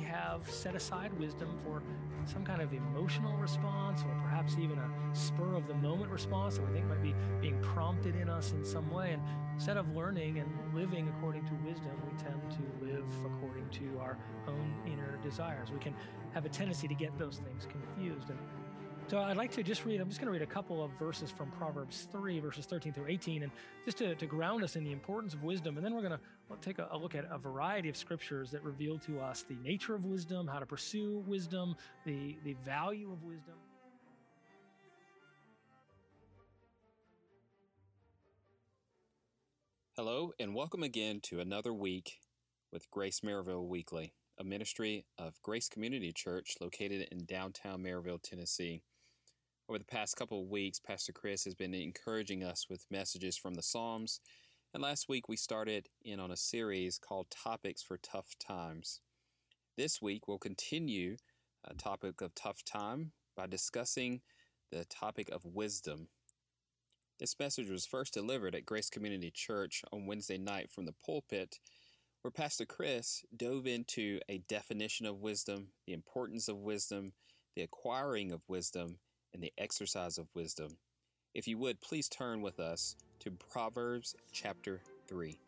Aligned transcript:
have 0.00 0.50
set 0.50 0.74
aside 0.74 1.12
wisdom 1.18 1.58
for 1.64 1.82
some 2.24 2.44
kind 2.44 2.60
of 2.60 2.72
emotional 2.72 3.36
response 3.38 4.02
or 4.02 4.14
perhaps 4.22 4.56
even 4.58 4.78
a 4.78 4.90
spur 5.14 5.54
of 5.54 5.66
the 5.66 5.74
moment 5.74 6.10
response 6.10 6.56
that 6.56 6.66
we 6.66 6.72
think 6.72 6.86
might 6.86 7.02
be 7.02 7.14
being 7.40 7.60
prompted 7.62 8.14
in 8.16 8.28
us 8.28 8.52
in 8.52 8.64
some 8.64 8.90
way. 8.90 9.12
And 9.12 9.22
instead 9.54 9.76
of 9.76 9.94
learning 9.94 10.38
and 10.38 10.48
living 10.74 11.08
according 11.16 11.46
to 11.46 11.54
wisdom, 11.64 11.92
we 12.04 12.16
tend 12.22 12.40
to 12.50 12.84
live 12.84 13.06
according 13.24 13.68
to 13.70 13.98
our 13.98 14.18
own 14.46 14.74
inner 14.86 15.18
desires. 15.22 15.70
We 15.70 15.78
can 15.78 15.94
have 16.32 16.44
a 16.44 16.48
tendency 16.48 16.86
to 16.88 16.94
get 16.94 17.16
those 17.18 17.40
things 17.44 17.66
confused. 17.70 18.30
And 18.30 18.38
so 19.08 19.18
I'd 19.20 19.38
like 19.38 19.50
to 19.52 19.62
just 19.62 19.86
read, 19.86 20.02
I'm 20.02 20.08
just 20.08 20.20
going 20.20 20.26
to 20.26 20.32
read 20.32 20.42
a 20.42 20.52
couple 20.52 20.84
of 20.84 20.90
verses 20.98 21.30
from 21.30 21.50
Proverbs 21.52 22.08
3, 22.12 22.40
verses 22.40 22.66
13 22.66 22.92
through 22.92 23.06
18, 23.08 23.42
and 23.42 23.52
just 23.86 23.96
to, 23.98 24.14
to 24.14 24.26
ground 24.26 24.62
us 24.62 24.76
in 24.76 24.84
the 24.84 24.92
importance 24.92 25.32
of 25.32 25.42
wisdom. 25.42 25.78
And 25.78 25.86
then 25.86 25.94
we're 25.94 26.02
going 26.02 26.12
to 26.12 26.20
take 26.60 26.78
a, 26.78 26.88
a 26.92 26.98
look 26.98 27.14
at 27.14 27.24
a 27.30 27.38
variety 27.38 27.88
of 27.88 27.96
scriptures 27.96 28.50
that 28.50 28.62
reveal 28.62 28.98
to 29.00 29.18
us 29.18 29.46
the 29.48 29.56
nature 29.64 29.94
of 29.94 30.04
wisdom, 30.04 30.46
how 30.46 30.58
to 30.58 30.66
pursue 30.66 31.24
wisdom, 31.26 31.74
the, 32.04 32.36
the 32.44 32.52
value 32.64 33.10
of 33.10 33.22
wisdom. 33.22 33.54
Hello, 39.96 40.32
and 40.38 40.54
welcome 40.54 40.82
again 40.82 41.20
to 41.22 41.40
another 41.40 41.72
week 41.72 42.18
with 42.72 42.90
Grace 42.90 43.20
Maryville 43.20 43.66
Weekly, 43.66 44.12
a 44.38 44.44
ministry 44.44 45.06
of 45.18 45.40
Grace 45.40 45.70
Community 45.70 46.12
Church 46.12 46.56
located 46.60 47.08
in 47.10 47.24
downtown 47.24 47.82
Maryville, 47.82 48.22
Tennessee. 48.22 48.82
Over 49.68 49.78
the 49.78 49.84
past 49.84 50.16
couple 50.16 50.40
of 50.40 50.48
weeks, 50.48 50.80
Pastor 50.80 51.12
Chris 51.12 51.44
has 51.44 51.54
been 51.54 51.74
encouraging 51.74 52.42
us 52.42 52.70
with 52.70 52.86
messages 52.90 53.36
from 53.36 53.52
the 53.52 53.62
Psalms, 53.62 54.18
and 54.72 54.82
last 54.82 55.10
week 55.10 55.28
we 55.28 55.36
started 55.36 55.90
in 56.02 56.18
on 56.18 56.30
a 56.30 56.38
series 56.38 56.98
called 56.98 57.26
Topics 57.30 57.82
for 57.82 57.98
Tough 57.98 58.28
Times. 58.38 59.02
This 59.76 60.00
week 60.00 60.26
we'll 60.26 60.38
continue 60.38 61.18
a 61.66 61.74
topic 61.74 62.22
of 62.22 62.34
tough 62.34 62.64
time 62.64 63.12
by 63.36 63.46
discussing 63.46 64.22
the 64.72 64.86
topic 64.86 65.28
of 65.28 65.44
wisdom. 65.44 66.08
This 67.20 67.38
message 67.38 67.68
was 67.68 67.84
first 67.84 68.14
delivered 68.14 68.54
at 68.54 68.64
Grace 68.64 68.88
Community 68.88 69.30
Church 69.30 69.82
on 69.92 70.06
Wednesday 70.06 70.38
night 70.38 70.70
from 70.70 70.86
the 70.86 70.94
pulpit, 71.04 71.58
where 72.22 72.32
Pastor 72.32 72.64
Chris 72.64 73.22
dove 73.36 73.66
into 73.66 74.18
a 74.30 74.38
definition 74.48 75.04
of 75.04 75.20
wisdom, 75.20 75.72
the 75.86 75.92
importance 75.92 76.48
of 76.48 76.56
wisdom, 76.56 77.12
the 77.54 77.60
acquiring 77.60 78.32
of 78.32 78.40
wisdom, 78.48 78.96
and 79.32 79.42
the 79.42 79.52
exercise 79.58 80.18
of 80.18 80.28
wisdom. 80.34 80.76
If 81.34 81.46
you 81.46 81.58
would, 81.58 81.80
please 81.80 82.08
turn 82.08 82.42
with 82.42 82.58
us 82.58 82.96
to 83.20 83.30
Proverbs 83.30 84.14
chapter 84.32 84.80
3. 85.06 85.38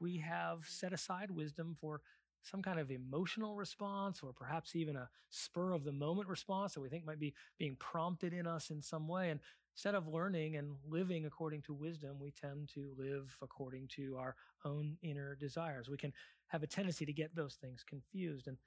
We 0.00 0.18
have 0.18 0.64
set 0.68 0.92
aside 0.92 1.30
wisdom 1.30 1.76
for 1.80 2.00
some 2.42 2.62
kind 2.62 2.78
of 2.78 2.90
emotional 2.90 3.56
response 3.56 4.20
or 4.22 4.32
perhaps 4.32 4.76
even 4.76 4.96
a 4.96 5.08
spur 5.30 5.72
of 5.72 5.84
the 5.84 5.92
moment 5.92 6.28
response 6.28 6.74
that 6.74 6.80
we 6.80 6.88
think 6.88 7.04
might 7.04 7.18
be 7.18 7.34
being 7.58 7.76
prompted 7.76 8.32
in 8.32 8.46
us 8.46 8.70
in 8.70 8.80
some 8.80 9.08
way. 9.08 9.30
And 9.30 9.40
instead 9.74 9.94
of 9.94 10.06
learning 10.06 10.56
and 10.56 10.76
living 10.88 11.26
according 11.26 11.62
to 11.62 11.74
wisdom, 11.74 12.18
we 12.20 12.30
tend 12.30 12.68
to 12.74 12.92
live 12.96 13.36
according 13.42 13.88
to 13.96 14.16
our 14.16 14.36
own 14.64 14.96
inner 15.02 15.34
desires. 15.34 15.88
We 15.88 15.96
can 15.96 16.12
have 16.48 16.62
a 16.62 16.66
tendency 16.66 17.04
to 17.04 17.12
get 17.12 17.34
those 17.34 17.54
things 17.54 17.84
confused. 17.86 18.46
And 18.46 18.58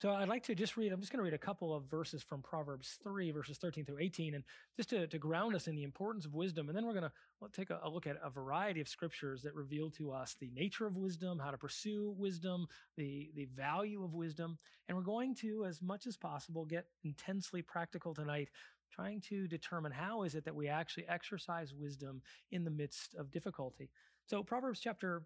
so 0.00 0.12
I'd 0.12 0.30
like 0.30 0.44
to 0.44 0.54
just 0.54 0.78
read, 0.78 0.92
I'm 0.92 1.00
just 1.00 1.12
going 1.12 1.18
to 1.18 1.24
read 1.24 1.34
a 1.34 1.38
couple 1.38 1.74
of 1.74 1.84
verses 1.84 2.22
from 2.22 2.40
Proverbs 2.40 2.98
3, 3.02 3.32
verses 3.32 3.58
13 3.58 3.84
through 3.84 3.98
18, 4.00 4.34
and 4.34 4.44
just 4.74 4.88
to, 4.90 5.06
to 5.06 5.18
ground 5.18 5.54
us 5.54 5.68
in 5.68 5.74
the 5.74 5.82
importance 5.82 6.24
of 6.24 6.32
wisdom. 6.32 6.68
And 6.68 6.76
then 6.76 6.86
we're 6.86 6.94
going 6.94 7.04
to 7.04 7.12
take 7.52 7.68
a, 7.68 7.80
a, 7.82 7.90
look 7.90 8.06
at 8.06 8.16
a 8.24 8.30
variety 8.30 8.80
of 8.80 8.88
scriptures 8.88 9.42
that 9.42 9.54
reveal 9.54 9.90
to 9.90 10.10
us 10.10 10.36
the 10.40 10.50
nature 10.54 10.86
of 10.86 10.96
wisdom, 10.96 11.38
how 11.38 11.50
to 11.50 11.58
pursue 11.58 12.14
wisdom, 12.16 12.66
the, 12.96 13.30
the 13.34 13.44
value 13.54 14.02
of 14.02 14.14
wisdom. 14.14 14.56
And 14.88 14.96
we're 14.96 15.04
going 15.04 15.34
to, 15.36 15.66
as 15.66 15.82
much 15.82 16.06
as 16.06 16.16
possible, 16.16 16.64
get 16.64 16.86
intensely 17.04 17.60
practical 17.60 18.14
tonight, 18.14 18.48
trying 18.90 19.20
to 19.28 19.46
determine 19.48 19.92
how 19.92 20.22
is 20.22 20.34
it 20.34 20.46
that 20.46 20.56
we 20.56 20.66
actually 20.66 21.06
exercise 21.08 21.74
wisdom 21.74 22.22
in 22.52 22.64
the 22.64 22.70
midst 22.70 23.16
of 23.16 23.30
difficulty. 23.30 23.90
So 24.24 24.42
Proverbs 24.42 24.80
chapter 24.80 25.24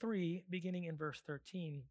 3, 0.00 0.44
beginning 0.48 0.84
in 0.84 0.96
verse 0.96 1.20
13 1.26 1.82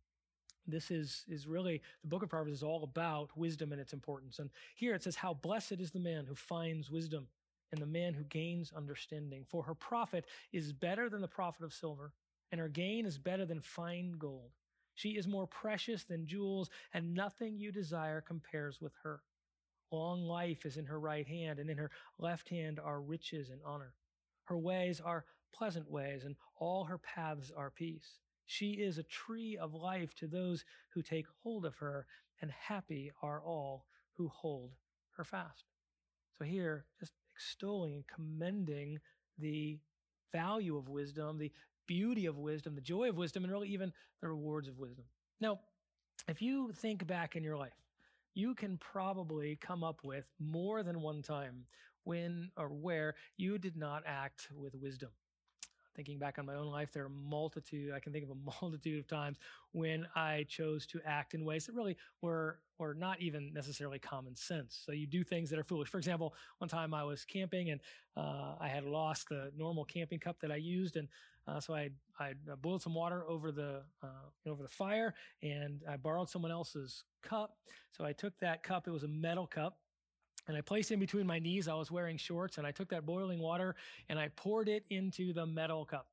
this 0.68 0.92
is 0.92 1.26
is 1.28 1.48
really 1.48 1.82
the 2.02 2.08
book 2.08 2.24
of 2.24 2.30
proverbs 2.30 2.54
is 2.54 2.64
all 2.64 2.84
about 2.84 3.36
wisdom 3.36 3.72
and 3.72 3.82
its 3.82 3.94
importance. 3.94 4.40
And 4.40 4.50
here 4.76 4.94
it 4.94 5.04
says 5.04 5.16
how 5.16 5.34
blessed 5.34 5.80
is 5.80 5.92
the 5.92 6.00
man 6.00 6.26
who 6.26 6.36
finds 6.36 6.92
wisdom 6.92 7.28
and 7.72 7.82
the 7.82 7.88
man 7.88 8.14
who 8.14 8.24
gains 8.24 8.72
understanding. 8.76 9.46
For 9.50 9.64
her 9.64 9.76
profit 9.76 10.26
is 10.52 10.74
better 10.74 11.10
than 11.10 11.22
the 11.22 11.28
profit 11.28 11.64
of 11.64 11.74
silver 11.74 12.14
and 12.52 12.60
her 12.60 12.68
gain 12.68 13.06
is 13.06 13.18
better 13.18 13.46
than 13.46 13.62
fine 13.62 14.14
gold. 14.18 14.52
She 14.96 15.12
is 15.12 15.28
more 15.28 15.48
precious 15.48 16.04
than 16.04 16.28
jewels 16.28 16.70
and 16.94 17.14
nothing 17.14 17.58
you 17.58 17.72
desire 17.72 18.22
compares 18.22 18.82
with 18.82 18.94
her. 19.04 19.22
Long 19.92 20.24
life 20.24 20.66
is 20.66 20.78
in 20.78 20.86
her 20.86 21.00
right 21.00 21.28
hand 21.28 21.60
and 21.60 21.70
in 21.70 21.78
her 21.78 21.92
left 22.20 22.50
hand 22.50 22.80
are 22.80 23.02
riches 23.02 23.50
and 23.50 23.62
honor. 23.66 23.94
Her 24.46 24.58
ways 24.58 25.02
are 25.02 25.26
pleasant 25.54 25.90
ways 25.90 26.24
and 26.24 26.36
all 26.58 26.86
her 26.86 26.98
paths 26.98 27.52
are 27.56 27.72
peace 27.72 28.20
she 28.52 28.72
is 28.72 28.98
a 28.98 29.04
tree 29.04 29.56
of 29.56 29.74
life 29.74 30.14
to 30.16 30.28
those 30.28 30.66
who 30.90 31.02
take 31.02 31.26
hold 31.42 31.66
of 31.66 31.78
her, 31.78 32.06
and 32.42 32.52
happy 32.52 33.10
are 33.22 33.42
all 33.42 33.86
who 34.18 34.28
hold 34.28 34.72
her 35.16 35.24
fast. 35.24 35.64
So, 36.38 36.44
here, 36.44 36.84
just 37.00 37.14
extolling 37.34 37.94
and 37.94 38.04
commending 38.08 39.00
the 39.38 39.80
value 40.34 40.76
of 40.76 40.90
wisdom, 40.90 41.38
the 41.38 41.54
beauty 41.88 42.26
of 42.26 42.40
wisdom, 42.40 42.76
the 42.76 42.82
joy 42.82 43.08
of 43.08 43.16
wisdom, 43.16 43.46
and 43.46 43.54
really 43.54 43.70
even 43.70 43.94
the 44.20 44.28
rewards 44.28 44.68
of 44.68 44.78
wisdom. 44.78 45.06
Now, 45.40 45.62
if 46.28 46.42
you 46.42 46.74
think 46.74 47.08
back 47.08 47.38
in 47.38 47.44
your 47.44 47.56
life, 47.58 47.72
you 48.34 48.54
can 48.54 48.78
probably 48.80 49.56
come 49.56 49.82
up 49.82 50.02
with 50.04 50.26
more 50.40 50.84
than 50.84 51.02
one 51.02 51.22
time 51.22 51.68
when 52.04 52.52
or 52.58 52.68
where 52.68 53.16
you 53.38 53.58
did 53.58 53.78
not 53.78 54.04
act 54.06 54.50
with 54.54 54.76
wisdom 54.76 55.12
thinking 55.96 56.18
back 56.18 56.40
on 56.40 56.46
my 56.46 56.56
own 56.56 56.68
life, 56.68 56.92
there 56.92 57.06
are 57.06 57.10
multitude, 57.10 57.94
I 57.94 58.00
can 58.00 58.12
think 58.14 58.26
of 58.26 58.32
a 58.32 58.52
multitude 58.62 59.00
of 59.00 59.08
times 59.08 59.38
when 59.72 60.08
I 60.16 60.46
chose 60.50 60.86
to 60.88 61.02
act 61.06 61.34
in 61.34 61.46
ways 61.46 61.66
that 61.66 61.76
really 61.76 61.98
were, 62.22 62.60
were 62.78 62.94
not 62.94 63.22
even 63.22 63.54
necessarily 63.54 64.00
common 64.00 64.36
sense. 64.36 64.82
So 64.86 64.92
you 64.92 65.08
do 65.08 65.24
things 65.24 65.50
that 65.50 65.60
are 65.60 65.64
foolish. 65.64 65.90
For 65.90 65.98
example, 65.98 66.34
one 66.60 66.70
time 66.70 66.94
I 66.94 67.04
was 67.04 67.26
camping 67.26 67.72
and 67.72 67.82
uh, 68.18 68.56
I 68.60 68.68
had 68.68 68.84
lost 68.84 69.30
the 69.30 69.52
normal 69.58 69.86
camping 69.86 70.20
cup 70.20 70.40
that 70.42 70.52
I 70.52 70.58
used. 70.58 70.98
And 70.98 71.08
uh, 71.48 71.60
so 71.60 71.74
I, 71.74 71.90
I 72.20 72.34
boiled 72.62 72.82
some 72.82 72.94
water 72.94 73.24
over 73.28 73.52
the, 73.52 73.82
uh, 74.04 74.50
over 74.50 74.64
the 74.64 74.70
fire 74.70 75.14
and 75.42 75.82
I 75.90 75.98
borrowed 75.98 76.30
someone 76.30 76.52
else's 76.52 77.04
cup. 77.22 77.58
So 77.92 78.06
I 78.06 78.14
took 78.14 78.38
that 78.40 78.64
cup, 78.64 78.88
it 78.88 78.92
was 78.92 79.04
a 79.04 79.08
metal 79.08 79.48
cup 79.48 79.78
and 80.48 80.58
I 80.58 80.62
placed 80.62 80.92
in 80.92 81.00
between 81.00 81.28
my 81.28 81.40
knees. 81.40 81.68
I 81.68 81.74
was 81.74 81.92
wearing 81.92 82.18
shorts 82.18 82.58
and 82.58 82.66
I 82.66 82.72
took 82.72 82.90
that 82.90 83.06
boiling 83.06 83.40
water 83.40 83.76
and 84.10 84.20
I 84.20 84.30
poured 84.36 84.70
it 84.70 84.84
into 84.90 85.34
the 85.34 85.46
metal 85.46 85.86
cup. 85.86 86.08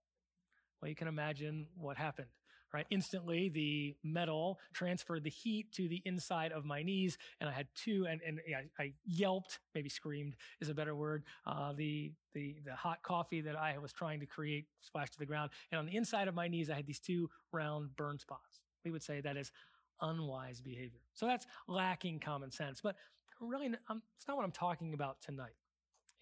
Well, 0.80 0.88
you 0.88 0.94
can 0.94 1.08
imagine 1.08 1.66
what 1.76 1.96
happened, 1.96 2.28
right? 2.72 2.86
Instantly, 2.90 3.48
the 3.48 3.96
metal 4.04 4.60
transferred 4.72 5.24
the 5.24 5.30
heat 5.30 5.72
to 5.72 5.88
the 5.88 6.00
inside 6.04 6.52
of 6.52 6.64
my 6.64 6.84
knees, 6.84 7.18
and 7.40 7.50
I 7.50 7.52
had 7.52 7.66
two, 7.74 8.06
and, 8.08 8.20
and 8.24 8.40
yeah, 8.46 8.60
I 8.78 8.92
yelped, 9.04 9.58
maybe 9.74 9.88
screamed 9.88 10.36
is 10.60 10.68
a 10.68 10.74
better 10.74 10.94
word. 10.94 11.24
Uh, 11.44 11.72
the, 11.72 12.12
the, 12.32 12.56
the 12.64 12.76
hot 12.76 13.02
coffee 13.02 13.40
that 13.40 13.56
I 13.56 13.76
was 13.78 13.92
trying 13.92 14.20
to 14.20 14.26
create 14.26 14.66
splashed 14.82 15.14
to 15.14 15.18
the 15.18 15.26
ground. 15.26 15.50
And 15.72 15.80
on 15.80 15.86
the 15.86 15.96
inside 15.96 16.28
of 16.28 16.34
my 16.36 16.46
knees, 16.46 16.70
I 16.70 16.74
had 16.74 16.86
these 16.86 17.00
two 17.00 17.28
round 17.52 17.96
burn 17.96 18.20
spots. 18.20 18.60
We 18.84 18.92
would 18.92 19.02
say 19.02 19.20
that 19.20 19.36
is 19.36 19.50
unwise 20.00 20.60
behavior. 20.60 21.00
So 21.14 21.26
that's 21.26 21.46
lacking 21.66 22.20
common 22.20 22.52
sense. 22.52 22.80
But 22.80 22.94
really, 23.40 23.66
um, 23.88 24.02
it's 24.16 24.26
not 24.26 24.36
what 24.36 24.44
I'm 24.44 24.52
talking 24.52 24.94
about 24.94 25.20
tonight. 25.20 25.54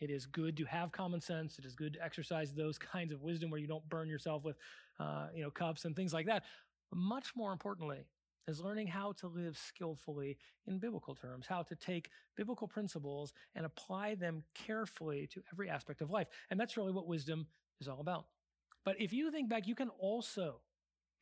It 0.01 0.11
is 0.11 0.27
good 0.27 0.57
to 0.59 0.65
have 0.65 0.93
common 0.93 1.21
sense. 1.21 1.59
It 1.59 1.65
is 1.65 1.75
good 1.75 1.95
to 1.95 2.05
exercise 2.05 2.53
those 2.55 2.79
kinds 2.95 3.13
of 3.13 3.23
wisdom 3.23 3.51
where 3.51 3.61
you 3.61 3.67
don't 3.67 3.89
burn 3.89 4.09
yourself 4.09 4.45
with, 4.45 4.57
uh, 5.01 5.29
you 5.35 5.43
know, 5.43 5.51
cups 5.51 5.85
and 5.85 5.97
things 5.97 6.13
like 6.13 6.27
that. 6.27 6.45
But 6.91 6.99
much 6.99 7.35
more 7.35 7.53
importantly, 7.53 8.05
is 8.49 8.61
learning 8.61 8.87
how 8.87 9.13
to 9.13 9.27
live 9.27 9.59
skillfully 9.59 10.37
in 10.67 10.79
biblical 10.79 11.15
terms, 11.15 11.47
how 11.47 11.63
to 11.63 11.75
take 11.75 12.11
biblical 12.37 12.69
principles 12.69 13.33
and 13.55 13.67
apply 13.67 14.15
them 14.15 14.45
carefully 14.55 15.27
to 15.33 15.43
every 15.53 15.69
aspect 15.69 16.01
of 16.01 16.11
life. 16.11 16.29
And 16.51 16.61
that's 16.61 16.77
really 16.77 16.93
what 16.93 17.09
wisdom 17.09 17.47
is 17.81 17.89
all 17.89 18.01
about. 18.01 18.27
But 18.85 19.01
if 19.01 19.13
you 19.13 19.31
think 19.33 19.49
back, 19.49 19.67
you 19.67 19.75
can 19.75 19.89
also 19.99 20.61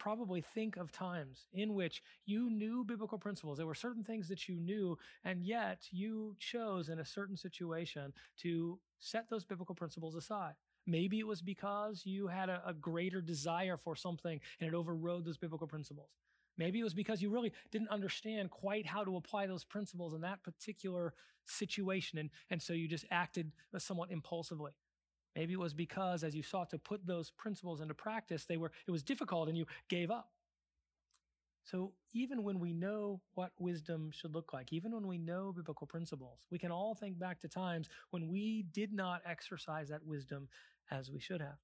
probably 0.04 0.42
think 0.42 0.76
of 0.76 0.92
times 0.92 1.46
in 1.54 1.72
which 1.72 2.02
you 2.26 2.50
knew 2.50 2.84
biblical 2.84 3.16
principles. 3.16 3.56
There 3.56 3.66
were 3.66 3.74
certain 3.74 4.04
things 4.04 4.28
that 4.28 4.46
you 4.46 4.56
knew, 4.56 4.98
and 5.24 5.42
yet 5.42 5.88
you 5.90 6.36
chose 6.38 6.90
in 6.90 6.98
a 6.98 7.04
certain 7.06 7.38
situation 7.38 8.12
to 8.42 8.78
set 8.98 9.30
those 9.30 9.46
biblical 9.46 9.74
principles 9.74 10.14
aside. 10.14 10.52
Maybe 10.86 11.20
it 11.20 11.26
was 11.26 11.40
because 11.40 12.02
you 12.04 12.26
had 12.26 12.50
a, 12.50 12.60
a 12.66 12.74
greater 12.74 13.22
desire 13.22 13.78
for 13.78 13.96
something 13.96 14.38
and 14.60 14.68
it 14.68 14.74
overrode 14.74 15.24
those 15.24 15.38
biblical 15.38 15.66
principles. 15.66 16.10
Maybe 16.58 16.80
it 16.80 16.84
was 16.84 16.92
because 16.92 17.22
you 17.22 17.30
really 17.30 17.52
didn't 17.72 17.88
understand 17.88 18.50
quite 18.50 18.86
how 18.86 19.04
to 19.04 19.16
apply 19.16 19.46
those 19.46 19.64
principles 19.64 20.12
in 20.12 20.20
that 20.20 20.42
particular 20.42 21.14
situation. 21.46 22.18
And, 22.18 22.28
and 22.50 22.60
so 22.60 22.74
you 22.74 22.88
just 22.88 23.06
acted 23.10 23.52
somewhat 23.78 24.10
impulsively. 24.10 24.72
Maybe 25.36 25.52
it 25.52 25.58
was 25.58 25.75
because 25.75 26.22
as 26.22 26.34
you 26.34 26.42
sought 26.42 26.70
to 26.70 26.78
put 26.78 27.06
those 27.06 27.31
principles 27.31 27.81
into 27.81 27.94
practice, 27.94 28.44
they 28.44 28.56
were 28.56 28.70
it 28.86 28.90
was 28.90 29.02
difficult 29.02 29.48
and 29.48 29.58
you 29.58 29.66
gave 29.88 30.10
up. 30.10 30.31
So 31.64 31.92
even 32.12 32.42
when 32.42 32.60
we 32.60 32.75
know 32.75 33.22
what 33.34 33.52
wisdom 33.58 34.10
should 34.12 34.34
look 34.34 34.52
like, 34.52 34.72
even 34.72 34.92
when 34.92 35.06
we 35.06 35.16
know 35.16 35.50
biblical 35.50 35.86
principles, 35.86 36.46
we 36.50 36.58
can 36.58 36.70
all 36.70 36.94
think 36.94 37.19
back 37.19 37.40
to 37.40 37.48
times 37.48 37.88
when 38.10 38.28
we 38.28 38.66
did 38.72 38.92
not 38.92 39.22
exercise 39.25 39.88
that 39.88 40.04
wisdom 40.04 40.48
as 40.90 41.10
we 41.10 41.20
should 41.20 41.40
have. 41.40 41.56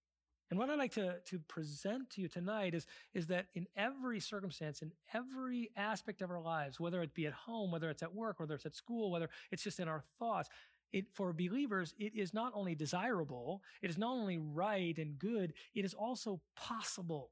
And 0.50 0.58
what 0.58 0.68
I'd 0.68 0.78
like 0.78 0.94
to, 0.94 1.16
to 1.26 1.38
present 1.38 2.10
to 2.10 2.20
you 2.20 2.28
tonight 2.28 2.74
is, 2.74 2.86
is 3.14 3.28
that 3.28 3.46
in 3.54 3.68
every 3.76 4.18
circumstance, 4.18 4.82
in 4.82 4.90
every 5.14 5.70
aspect 5.76 6.22
of 6.22 6.30
our 6.30 6.40
lives, 6.40 6.80
whether 6.80 7.00
it 7.02 7.14
be 7.14 7.26
at 7.26 7.32
home, 7.32 7.70
whether 7.70 7.88
it's 7.88 8.02
at 8.02 8.12
work, 8.12 8.40
whether 8.40 8.54
it's 8.54 8.66
at 8.66 8.74
school, 8.74 9.12
whether 9.12 9.30
it's 9.52 9.62
just 9.62 9.78
in 9.78 9.86
our 9.86 10.02
thoughts, 10.18 10.48
it, 10.92 11.06
for 11.12 11.32
believers, 11.32 11.94
it 11.98 12.14
is 12.14 12.34
not 12.34 12.52
only 12.54 12.74
desirable, 12.74 13.62
it 13.82 13.90
is 13.90 13.98
not 13.98 14.12
only 14.12 14.38
right 14.38 14.96
and 14.98 15.18
good, 15.18 15.52
it 15.74 15.84
is 15.84 15.94
also 15.94 16.40
possible 16.56 17.30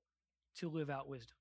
to 0.57 0.69
live 0.69 0.91
out 0.91 1.09
wisdom. 1.09 1.37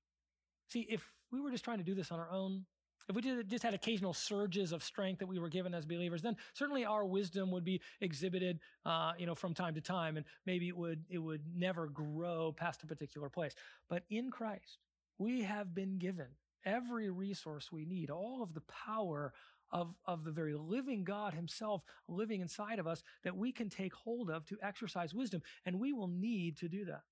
See, 0.68 0.86
if 0.90 1.02
we 1.32 1.40
were 1.40 1.50
just 1.50 1.64
trying 1.64 1.78
to 1.78 1.84
do 1.84 1.94
this 1.94 2.12
on 2.12 2.18
our 2.18 2.30
own, 2.30 2.64
if 3.08 3.16
we 3.16 3.22
just 3.44 3.62
had 3.62 3.72
occasional 3.72 4.12
surges 4.12 4.72
of 4.72 4.82
strength 4.82 5.20
that 5.20 5.26
we 5.26 5.38
were 5.38 5.48
given 5.48 5.72
as 5.72 5.86
believers, 5.86 6.20
then 6.20 6.36
certainly 6.52 6.84
our 6.84 7.06
wisdom 7.06 7.50
would 7.52 7.64
be 7.64 7.80
exhibited, 8.00 8.60
uh, 8.84 9.12
you 9.18 9.24
know, 9.24 9.34
from 9.34 9.54
time 9.54 9.74
to 9.74 9.80
time, 9.80 10.18
and 10.18 10.26
maybe 10.44 10.68
it 10.68 10.76
would 10.76 11.04
it 11.08 11.18
would 11.18 11.42
never 11.56 11.86
grow 11.86 12.52
past 12.52 12.82
a 12.82 12.86
particular 12.86 13.30
place. 13.30 13.54
But 13.88 14.02
in 14.10 14.30
Christ, 14.30 14.78
we 15.16 15.42
have 15.42 15.74
been 15.74 15.96
given 15.96 16.26
every 16.66 17.08
resource 17.08 17.72
we 17.72 17.86
need, 17.86 18.10
all 18.10 18.42
of 18.42 18.52
the 18.52 18.62
power 18.62 19.32
of, 19.70 19.94
of 20.06 20.24
the 20.24 20.30
very 20.30 20.54
living 20.54 21.04
God 21.04 21.34
Himself 21.34 21.82
living 22.06 22.40
inside 22.40 22.78
of 22.78 22.86
us 22.86 23.02
that 23.24 23.36
we 23.36 23.52
can 23.52 23.68
take 23.68 23.94
hold 23.94 24.30
of 24.30 24.44
to 24.46 24.58
exercise 24.62 25.14
wisdom, 25.14 25.42
and 25.64 25.80
we 25.80 25.92
will 25.92 26.08
need 26.08 26.56
to 26.58 26.68
do 26.68 26.84
that. 26.86 27.02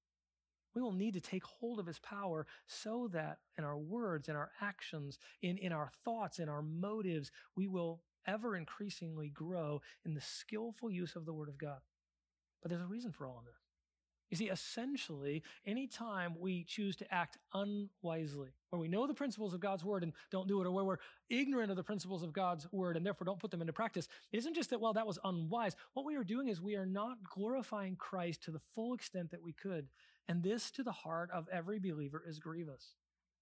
We 0.75 0.82
will 0.82 0.93
need 0.93 1.14
to 1.14 1.20
take 1.20 1.43
hold 1.44 1.79
of 1.79 1.87
his 1.87 1.99
power 2.00 2.47
so 2.67 3.08
that 3.14 3.38
in 3.56 3.64
our 3.64 3.79
words, 3.79 4.29
in 4.29 4.37
our 4.37 4.50
actions, 4.61 5.19
in, 5.41 5.56
in 5.56 5.73
our 5.73 5.91
thoughts, 6.05 6.38
in 6.38 6.50
our 6.50 6.61
motives, 6.61 7.32
we 7.56 7.67
will 7.67 8.03
ever 8.26 8.56
increasingly 8.56 9.31
grow 9.31 9.81
in 10.05 10.12
the 10.12 10.20
skillful 10.20 10.91
use 10.91 11.17
of 11.17 11.25
the 11.25 11.32
word 11.32 11.49
of 11.49 11.56
God. 11.56 11.79
But 12.61 12.70
there's 12.70 12.82
a 12.82 12.87
reason 12.87 13.11
for 13.11 13.26
all 13.26 13.38
of 13.38 13.47
this. 13.47 13.66
You 14.31 14.37
see, 14.37 14.49
essentially, 14.49 15.43
anytime 15.64 16.34
we 16.40 16.64
choose 16.64 16.96
to 16.96 17.14
act 17.14 17.38
unwisely, 17.55 18.50
where 18.70 18.81
we 18.81 18.88
know 18.88 19.06
the 19.06 19.14
principles 19.14 19.55
of 19.55 19.61
God's 19.61 19.84
word 19.84 20.02
and 20.02 20.12
don't 20.32 20.49
do 20.49 20.61
it, 20.61 20.67
or 20.67 20.73
where 20.73 20.84
we're 20.84 20.99
ignorant 21.31 21.70
of 21.70 21.76
the 21.76 21.84
principles 21.84 22.23
of 22.23 22.32
God's 22.32 22.67
word 22.73 22.96
and 22.96 23.06
therefore 23.06 23.25
don't 23.25 23.38
put 23.38 23.50
them 23.52 23.61
into 23.61 23.73
practice, 23.73 24.08
it 24.32 24.38
isn't 24.38 24.55
just 24.55 24.70
that, 24.70 24.81
well, 24.81 24.93
that 24.94 25.06
was 25.06 25.19
unwise. 25.25 25.76
What 25.94 26.05
we 26.06 26.17
are 26.17 26.25
doing 26.25 26.49
is 26.49 26.61
we 26.61 26.75
are 26.75 26.87
not 26.87 27.19
glorifying 27.23 27.94
Christ 27.96 28.43
to 28.44 28.50
the 28.50 28.61
full 28.75 28.94
extent 28.94 29.31
that 29.31 29.43
we 29.43 29.52
could. 29.52 29.87
And 30.28 30.43
this 30.43 30.73
to 30.73 30.82
the 30.82 30.93
heart 30.93 31.31
of 31.32 31.49
every 31.52 31.78
believer 31.78 32.25
is 32.26 32.40
grievous. 32.40 32.94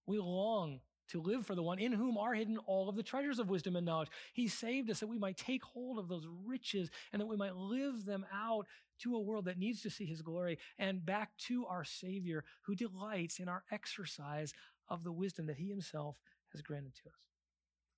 We 0.07 0.19
long 0.19 0.81
to 1.09 1.21
live 1.21 1.47
for 1.47 1.55
the 1.55 1.63
one 1.63 1.79
in 1.79 1.93
whom 1.93 2.17
are 2.17 2.35
hidden 2.35 2.59
all 2.67 2.89
of 2.89 2.97
the 2.97 3.03
treasures 3.03 3.39
of 3.39 3.51
wisdom 3.51 3.77
and 3.77 3.87
knowledge. 3.87 4.09
He 4.33 4.49
saved 4.49 4.91
us 4.91 5.01
that 5.01 5.07
we 5.07 5.19
might 5.19 5.37
take 5.37 5.63
hold 5.63 5.99
of 5.99 6.09
those 6.09 6.27
riches 6.45 6.91
and 7.13 7.21
that 7.21 7.27
we 7.27 7.37
might 7.37 7.57
live 7.57 8.05
them 8.05 8.25
out 8.33 8.67
to 9.01 9.17
a 9.17 9.21
world 9.21 9.47
that 9.47 9.59
needs 9.59 9.83
to 9.83 9.91
see 9.91 10.07
his 10.07 10.23
glory 10.23 10.59
and 10.79 11.05
back 11.05 11.37
to 11.37 11.67
our 11.67 11.85
Savior 11.85 12.45
who 12.63 12.75
delights 12.75 13.39
in 13.39 13.49
our 13.49 13.65
exercise 13.71 14.53
of 14.89 15.05
the 15.05 15.13
wisdom 15.13 15.47
that 15.47 15.57
he 15.57 15.69
himself 15.69 16.17
has 16.53 16.63
granted 16.63 16.95
to 16.95 17.09
us. 17.09 17.17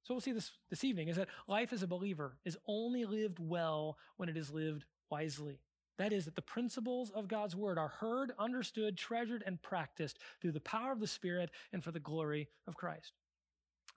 So 0.05 0.15
we'll 0.15 0.21
see 0.21 0.33
this 0.33 0.53
this 0.71 0.85
evening 0.85 1.09
is 1.09 1.17
that 1.17 1.29
life 1.49 1.73
as 1.73 1.83
a 1.83 1.87
believer 1.87 2.39
is 2.45 2.57
only 2.69 3.05
lived 3.05 3.39
well 3.41 3.99
when 4.17 4.29
it 4.29 4.37
is 4.37 4.53
lived 4.53 4.85
wisely. 5.11 5.61
That 5.99 6.13
is, 6.13 6.27
that 6.27 6.35
the 6.35 6.43
principles 6.43 7.11
of 7.11 7.29
God's 7.29 7.57
word 7.57 7.79
are 7.79 7.89
heard, 7.89 8.33
understood, 8.39 8.99
treasured, 8.99 9.43
and 9.47 9.61
practiced 9.63 10.19
through 10.41 10.53
the 10.53 10.61
power 10.61 10.93
of 10.93 11.01
the 11.01 11.07
Spirit 11.07 11.51
and 11.73 11.83
for 11.83 11.91
the 11.91 12.01
glory 12.01 12.49
of 12.67 12.77
Christ. 12.77 13.13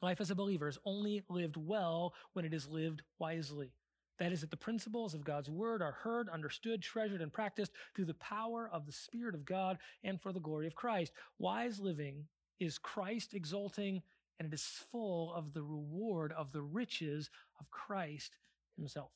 Life 0.02 0.22
as 0.22 0.32
a 0.32 0.36
believer 0.36 0.70
is 0.70 0.80
only 0.86 1.24
lived 1.30 1.58
well 1.58 2.14
when 2.34 2.46
it 2.46 2.54
is 2.54 2.70
lived 2.70 3.02
wisely. 3.20 3.74
That 4.18 4.32
is, 4.32 4.42
that 4.42 4.50
the 4.50 4.58
principles 4.58 5.14
of 5.14 5.26
God's 5.26 5.50
word 5.50 5.82
are 5.82 5.92
heard, 5.92 6.30
understood, 6.30 6.82
treasured, 6.82 7.22
and 7.22 7.32
practiced 7.32 7.72
through 7.96 8.06
the 8.06 8.14
power 8.16 8.70
of 8.72 8.86
the 8.86 8.92
Spirit 8.92 9.36
of 9.36 9.46
God 9.46 9.78
and 10.04 10.22
for 10.22 10.32
the 10.32 10.40
glory 10.40 10.68
of 10.68 10.76
Christ. 10.76 11.14
Wise 11.38 11.80
living 11.80 12.26
is 12.60 12.78
Christ 12.78 13.34
exalting, 13.34 14.02
and 14.40 14.48
it 14.48 14.54
is 14.54 14.84
full 14.92 15.34
of 15.34 15.54
the 15.54 15.64
reward 15.64 16.34
of 16.34 16.52
the 16.52 16.62
riches 16.62 17.30
of 17.60 17.70
Christ 17.72 18.38
himself. 18.78 19.12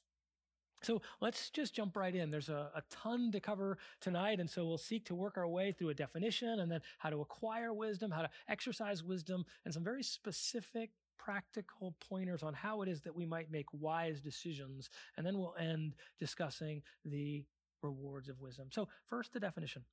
So 0.83 1.01
let's 1.21 1.49
just 1.49 1.73
jump 1.73 1.95
right 1.95 2.13
in. 2.13 2.29
There's 2.29 2.49
a, 2.49 2.69
a, 2.75 2.83
ton 2.89 3.31
to 3.31 3.39
cover 3.39 3.77
tonight, 4.01 4.39
and 4.39 4.49
so 4.49 4.65
we'll 4.65 4.77
seek 4.77 5.05
to 5.05 5.15
work 5.15 5.37
our 5.37 5.47
way 5.47 5.71
through 5.71 5.89
a 5.89 5.93
definition 5.93 6.59
and 6.59 6.71
then 6.71 6.81
how 6.99 7.09
to 7.09 7.21
acquire 7.21 7.73
wisdom, 7.73 8.11
how 8.11 8.23
to 8.23 8.29
exercise 8.47 9.03
wisdom, 9.03 9.45
and 9.65 9.73
some 9.73 9.83
very 9.83 10.03
specific 10.03 10.91
practical 11.17 11.95
pointers 12.09 12.43
on 12.43 12.53
how 12.53 12.81
it 12.81 12.89
is 12.89 13.01
that 13.01 13.15
we 13.15 13.25
might 13.25 13.49
make 13.49 13.67
wise 13.71 14.19
decisions. 14.19 14.89
And 15.17 15.25
then 15.25 15.37
we'll 15.37 15.55
end 15.59 15.95
discussing 16.19 16.81
the 17.05 17.45
rewards 17.81 18.29
of 18.29 18.41
wisdom. 18.41 18.67
So, 18.71 18.87
first, 19.07 19.33
the 19.33 19.39
definition. 19.39 19.83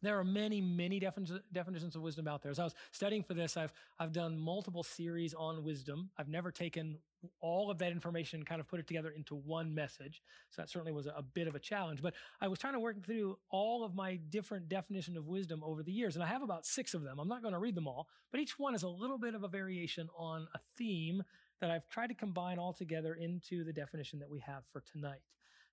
There 0.00 0.18
are 0.18 0.24
many, 0.24 0.60
many 0.60 0.98
definitions 0.98 1.94
of 1.94 2.02
wisdom 2.02 2.26
out 2.26 2.42
there. 2.42 2.50
As 2.50 2.58
I 2.58 2.64
was 2.64 2.74
studying 2.90 3.22
for 3.22 3.34
this, 3.34 3.56
I've, 3.56 3.72
I've 4.00 4.12
done 4.12 4.36
multiple 4.36 4.82
series 4.82 5.32
on 5.32 5.62
wisdom. 5.62 6.10
I've 6.18 6.28
never 6.28 6.50
taken 6.50 6.98
all 7.40 7.70
of 7.70 7.78
that 7.78 7.92
information 7.92 8.40
and 8.40 8.46
kind 8.46 8.60
of 8.60 8.66
put 8.66 8.80
it 8.80 8.88
together 8.88 9.10
into 9.10 9.36
one 9.36 9.72
message. 9.72 10.22
So 10.50 10.60
that 10.60 10.68
certainly 10.68 10.92
was 10.92 11.06
a, 11.06 11.10
a 11.10 11.22
bit 11.22 11.46
of 11.46 11.54
a 11.54 11.60
challenge. 11.60 12.02
But 12.02 12.14
I 12.40 12.48
was 12.48 12.58
trying 12.58 12.72
to 12.72 12.80
work 12.80 13.04
through 13.04 13.38
all 13.50 13.84
of 13.84 13.94
my 13.94 14.16
different 14.16 14.68
definitions 14.68 15.16
of 15.16 15.28
wisdom 15.28 15.62
over 15.64 15.84
the 15.84 15.92
years. 15.92 16.16
And 16.16 16.24
I 16.24 16.26
have 16.26 16.42
about 16.42 16.66
six 16.66 16.94
of 16.94 17.02
them. 17.02 17.20
I'm 17.20 17.28
not 17.28 17.42
going 17.42 17.54
to 17.54 17.60
read 17.60 17.76
them 17.76 17.86
all, 17.86 18.08
but 18.32 18.40
each 18.40 18.58
one 18.58 18.74
is 18.74 18.82
a 18.82 18.88
little 18.88 19.18
bit 19.18 19.34
of 19.34 19.44
a 19.44 19.48
variation 19.48 20.08
on 20.16 20.48
a 20.54 20.58
theme 20.76 21.22
that 21.60 21.70
I've 21.70 21.88
tried 21.88 22.08
to 22.08 22.14
combine 22.14 22.58
all 22.58 22.72
together 22.72 23.14
into 23.14 23.62
the 23.62 23.72
definition 23.72 24.18
that 24.18 24.30
we 24.30 24.40
have 24.40 24.64
for 24.72 24.80
tonight. 24.80 25.20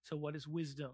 So, 0.04 0.16
what 0.16 0.36
is 0.36 0.48
wisdom? 0.48 0.92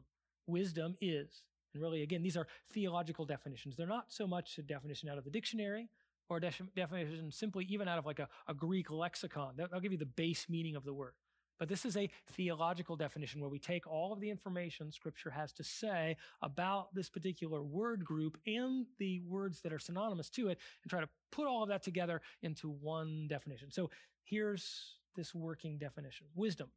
Wisdom 0.48 0.95
is 1.01 1.42
and 1.75 1.83
really, 1.83 2.01
again, 2.01 2.24
these 2.24 2.38
are 2.38 2.48
theological 2.74 3.25
definitions. 3.25 3.75
They're 3.75 3.86
not 3.86 4.06
so 4.07 4.25
much 4.25 4.57
a 4.57 4.63
definition 4.63 5.10
out 5.10 5.18
of 5.18 5.25
the 5.25 5.30
dictionary 5.30 5.89
or 6.30 6.38
a 6.38 6.39
definition 6.39 7.31
simply 7.31 7.66
even 7.69 7.88
out 7.88 8.00
of 8.00 8.06
like 8.06 8.19
a, 8.19 8.27
a 8.48 8.54
Greek 8.54 8.89
lexicon. 8.89 9.54
They'll 9.56 9.80
give 9.80 9.92
you 9.92 9.98
the 9.98 10.06
base 10.06 10.48
meaning 10.50 10.75
of 10.75 10.83
the 10.83 10.94
word. 10.94 11.13
But 11.57 11.69
this 11.69 11.85
is 11.85 11.95
a 11.95 12.09
theological 12.31 12.95
definition 12.95 13.40
where 13.40 13.50
we 13.50 13.59
take 13.59 13.88
all 13.88 14.11
of 14.11 14.19
the 14.19 14.30
information 14.30 14.92
Scripture 14.92 15.30
has 15.30 15.54
to 15.54 15.64
say 15.64 16.18
about 16.42 16.94
this 16.94 17.09
particular 17.09 17.64
word 17.64 18.04
group 18.04 18.38
and 18.45 18.85
the 19.00 19.21
words 19.21 19.61
that 19.61 19.71
are 19.71 19.80
synonymous 19.80 20.30
to 20.31 20.50
it 20.50 20.59
and 20.83 20.90
try 20.90 21.00
to 21.00 21.09
put 21.31 21.47
all 21.47 21.64
of 21.64 21.69
that 21.69 21.83
together 21.83 22.21
into 22.42 22.69
one 22.69 23.28
definition. 23.30 23.71
So 23.71 23.90
here's 24.23 24.95
this 25.16 25.33
working 25.33 25.78
definition 25.78 26.28
Wisdom 26.35 26.69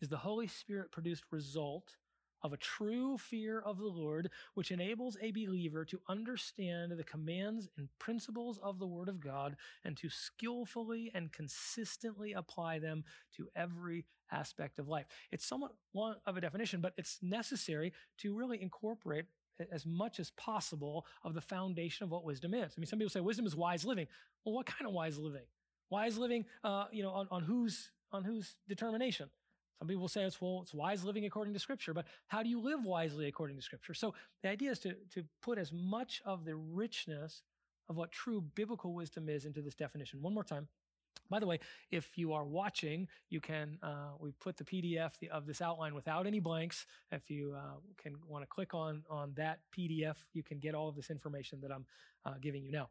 is 0.00 0.08
the 0.08 0.16
Holy 0.16 0.46
Spirit 0.46 0.92
produced 0.92 1.24
result 1.30 1.96
of 2.42 2.52
a 2.52 2.56
true 2.56 3.18
fear 3.18 3.60
of 3.60 3.78
the 3.78 3.86
Lord, 3.86 4.30
which 4.54 4.70
enables 4.70 5.16
a 5.20 5.30
believer 5.30 5.84
to 5.86 6.00
understand 6.08 6.92
the 6.92 7.04
commands 7.04 7.68
and 7.76 7.88
principles 7.98 8.58
of 8.62 8.78
the 8.78 8.86
Word 8.86 9.08
of 9.08 9.20
God 9.20 9.56
and 9.84 9.96
to 9.98 10.08
skillfully 10.08 11.10
and 11.14 11.32
consistently 11.32 12.32
apply 12.32 12.78
them 12.78 13.04
to 13.36 13.48
every 13.54 14.04
aspect 14.32 14.78
of 14.78 14.88
life. 14.88 15.06
It's 15.32 15.46
somewhat 15.46 15.72
long 15.94 16.16
of 16.26 16.36
a 16.36 16.40
definition, 16.40 16.80
but 16.80 16.94
it's 16.96 17.18
necessary 17.22 17.92
to 18.18 18.34
really 18.34 18.62
incorporate 18.62 19.26
as 19.70 19.84
much 19.84 20.18
as 20.20 20.30
possible 20.32 21.06
of 21.24 21.34
the 21.34 21.40
foundation 21.40 22.04
of 22.04 22.10
what 22.10 22.24
wisdom 22.24 22.54
is. 22.54 22.72
I 22.76 22.80
mean, 22.80 22.86
some 22.86 22.98
people 22.98 23.10
say 23.10 23.20
wisdom 23.20 23.46
is 23.46 23.54
wise 23.54 23.84
living. 23.84 24.06
Well, 24.44 24.54
what 24.54 24.66
kind 24.66 24.86
of 24.86 24.94
wise 24.94 25.18
living? 25.18 25.44
Wise 25.90 26.16
living, 26.16 26.46
uh, 26.64 26.86
you 26.92 27.02
know, 27.02 27.10
on, 27.10 27.28
on 27.30 27.42
whose 27.42 27.90
on 28.12 28.24
whose 28.24 28.56
determination? 28.68 29.30
Some 29.80 29.88
people 29.88 30.08
say 30.08 30.24
it's 30.24 30.40
well, 30.42 30.60
it's 30.62 30.74
wise 30.74 31.04
living 31.04 31.24
according 31.24 31.54
to 31.54 31.58
Scripture, 31.58 31.94
but 31.94 32.06
how 32.28 32.42
do 32.42 32.50
you 32.50 32.60
live 32.60 32.84
wisely 32.84 33.28
according 33.28 33.56
to 33.56 33.62
Scripture? 33.62 33.94
So 33.94 34.14
the 34.42 34.50
idea 34.50 34.70
is 34.70 34.78
to, 34.80 34.94
to 35.14 35.24
put 35.40 35.56
as 35.56 35.72
much 35.72 36.20
of 36.26 36.44
the 36.44 36.54
richness 36.54 37.42
of 37.88 37.96
what 37.96 38.12
true 38.12 38.42
biblical 38.54 38.94
wisdom 38.94 39.30
is 39.30 39.46
into 39.46 39.62
this 39.62 39.74
definition. 39.74 40.20
One 40.20 40.34
more 40.34 40.44
time. 40.44 40.68
By 41.30 41.38
the 41.38 41.46
way, 41.46 41.60
if 41.90 42.18
you 42.18 42.34
are 42.34 42.44
watching, 42.44 43.08
you 43.30 43.40
can, 43.40 43.78
uh, 43.82 44.10
we 44.18 44.32
put 44.32 44.56
the 44.56 44.64
PDF 44.64 45.12
of 45.30 45.46
this 45.46 45.62
outline 45.62 45.94
without 45.94 46.26
any 46.26 46.40
blanks. 46.40 46.86
If 47.10 47.30
you 47.30 47.54
uh, 47.56 47.78
can 47.96 48.16
want 48.28 48.42
to 48.42 48.48
click 48.48 48.74
on, 48.74 49.02
on 49.08 49.32
that 49.36 49.60
PDF, 49.76 50.16
you 50.34 50.42
can 50.42 50.58
get 50.58 50.74
all 50.74 50.88
of 50.88 50.96
this 50.96 51.08
information 51.08 51.60
that 51.62 51.70
I'm 51.72 51.86
uh, 52.26 52.34
giving 52.40 52.64
you 52.64 52.72
now. 52.72 52.90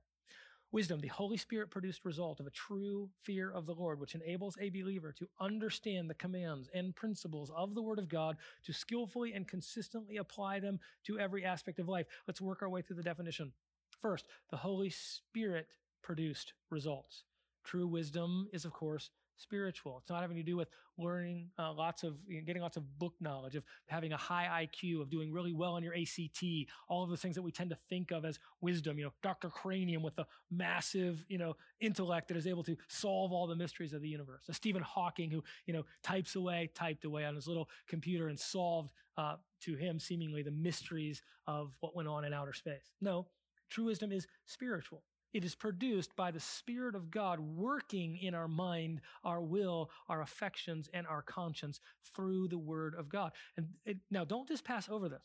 Wisdom, 0.72 1.00
the 1.00 1.08
Holy 1.08 1.38
Spirit 1.38 1.72
produced 1.72 2.06
result 2.06 2.40
of 2.40 2.46
a 2.46 2.52
true 2.52 3.10
fear 3.20 3.52
of 3.52 3.66
the 3.66 3.74
Lord, 3.74 4.00
which 4.00 4.14
enables 4.14 4.56
a 4.60 4.70
believer 4.70 5.12
to 5.14 5.28
understand 5.40 6.08
the 6.08 6.14
commands 6.14 6.70
and 6.76 6.96
principles 6.96 7.52
of 7.56 7.74
the 7.74 7.82
Word 7.82 7.98
of 7.98 8.08
God, 8.08 8.38
to 8.66 8.74
skillfully 8.74 9.34
and 9.34 9.48
consistently 9.48 10.18
apply 10.18 10.60
them 10.60 10.80
to 11.06 11.18
every 11.18 11.44
aspect 11.44 11.80
of 11.80 11.90
life. 11.90 12.06
Let's 12.28 12.40
work 12.42 12.62
our 12.62 12.70
way 12.70 12.84
through 12.84 12.98
the 12.98 13.04
definition. 13.04 13.52
First, 14.00 14.28
the 14.52 14.58
Holy 14.58 14.92
Spirit 14.92 15.68
produced 16.04 16.54
results. 16.70 17.24
True 17.64 17.88
wisdom 17.88 18.48
is, 18.54 18.64
of 18.64 18.72
course, 18.72 19.10
spiritual. 19.40 19.98
It's 20.02 20.10
not 20.10 20.22
having 20.22 20.38
to 20.38 20.44
do 20.44 20.58
with 20.58 20.70
learning 20.98 21.50
uh, 21.58 21.72
lots 21.74 22.04
of, 22.04 22.16
you 22.28 22.38
know, 22.38 22.46
getting 22.46 22.62
lots 22.62 22.78
of 22.78 23.00
book 23.00 23.14
knowledge, 23.20 23.56
of 23.56 23.64
having 23.88 24.12
a 24.14 24.18
high 24.18 24.68
IQ, 24.68 25.02
of 25.02 25.10
doing 25.10 25.32
really 25.32 25.54
well 25.54 25.74
on 25.74 25.84
your 25.84 25.96
ACT, 25.96 26.44
all 26.88 27.04
of 27.04 27.10
the 27.10 27.18
things 27.18 27.36
that 27.36 27.42
we 27.42 27.52
tend 27.52 27.70
to 27.70 27.78
think 27.90 28.12
of 28.12 28.26
as 28.26 28.40
wisdom. 28.62 28.98
You 28.98 29.06
know, 29.06 29.14
Dr. 29.24 29.50
Cranium 29.50 30.04
with 30.04 30.16
the 30.16 30.26
massive, 30.52 31.26
you 31.30 31.38
know, 31.38 31.56
intellect 31.80 32.28
that 32.28 32.38
is 32.38 32.48
able 32.48 32.64
to 32.64 32.76
solve 32.88 33.32
all 33.32 33.48
the 33.48 33.56
mysteries 33.56 33.94
of 33.94 34.02
the 34.02 34.10
universe. 34.10 34.44
A 34.50 34.54
Stephen 34.54 34.82
Hawking 34.82 35.32
who, 35.32 35.44
you 35.66 35.74
know, 35.74 35.86
types 36.04 36.36
away, 36.36 36.70
typed 36.76 37.06
away 37.06 37.26
on 37.26 37.36
his 37.36 37.48
little 37.48 37.70
computer 37.88 38.28
and 38.28 38.40
solved 38.40 38.92
uh, 39.18 39.36
to 39.62 39.76
him 39.76 40.00
seemingly 40.00 40.44
the 40.44 40.52
mysteries 40.52 41.22
of 41.48 41.76
what 41.80 41.96
went 41.96 42.08
on 42.08 42.26
in 42.26 42.34
outer 42.34 42.54
space. 42.54 42.92
No, 43.02 43.28
true 43.70 43.86
wisdom 43.86 44.12
is 44.12 44.28
spiritual. 44.46 45.04
It 45.34 45.44
is 45.44 45.56
produced 45.56 46.16
by 46.16 46.32
the 46.32 46.40
Spirit 46.40 46.96
of 46.96 47.12
God 47.12 47.40
working 47.40 48.18
in 48.18 48.34
our 48.34 48.48
mind, 48.48 49.02
our 49.24 49.42
will, 49.42 49.92
our 50.08 50.22
affections, 50.22 50.90
and 50.94 51.06
our 51.06 51.22
conscience 51.22 51.80
through 52.16 52.48
the 52.48 52.58
Word 52.58 52.96
of 52.98 53.10
God. 53.10 53.32
And 53.56 53.68
it, 53.86 53.98
now, 54.10 54.26
don't 54.26 54.48
just 54.48 54.64
pass 54.64 54.90
over 54.90 55.08
this. 55.08 55.22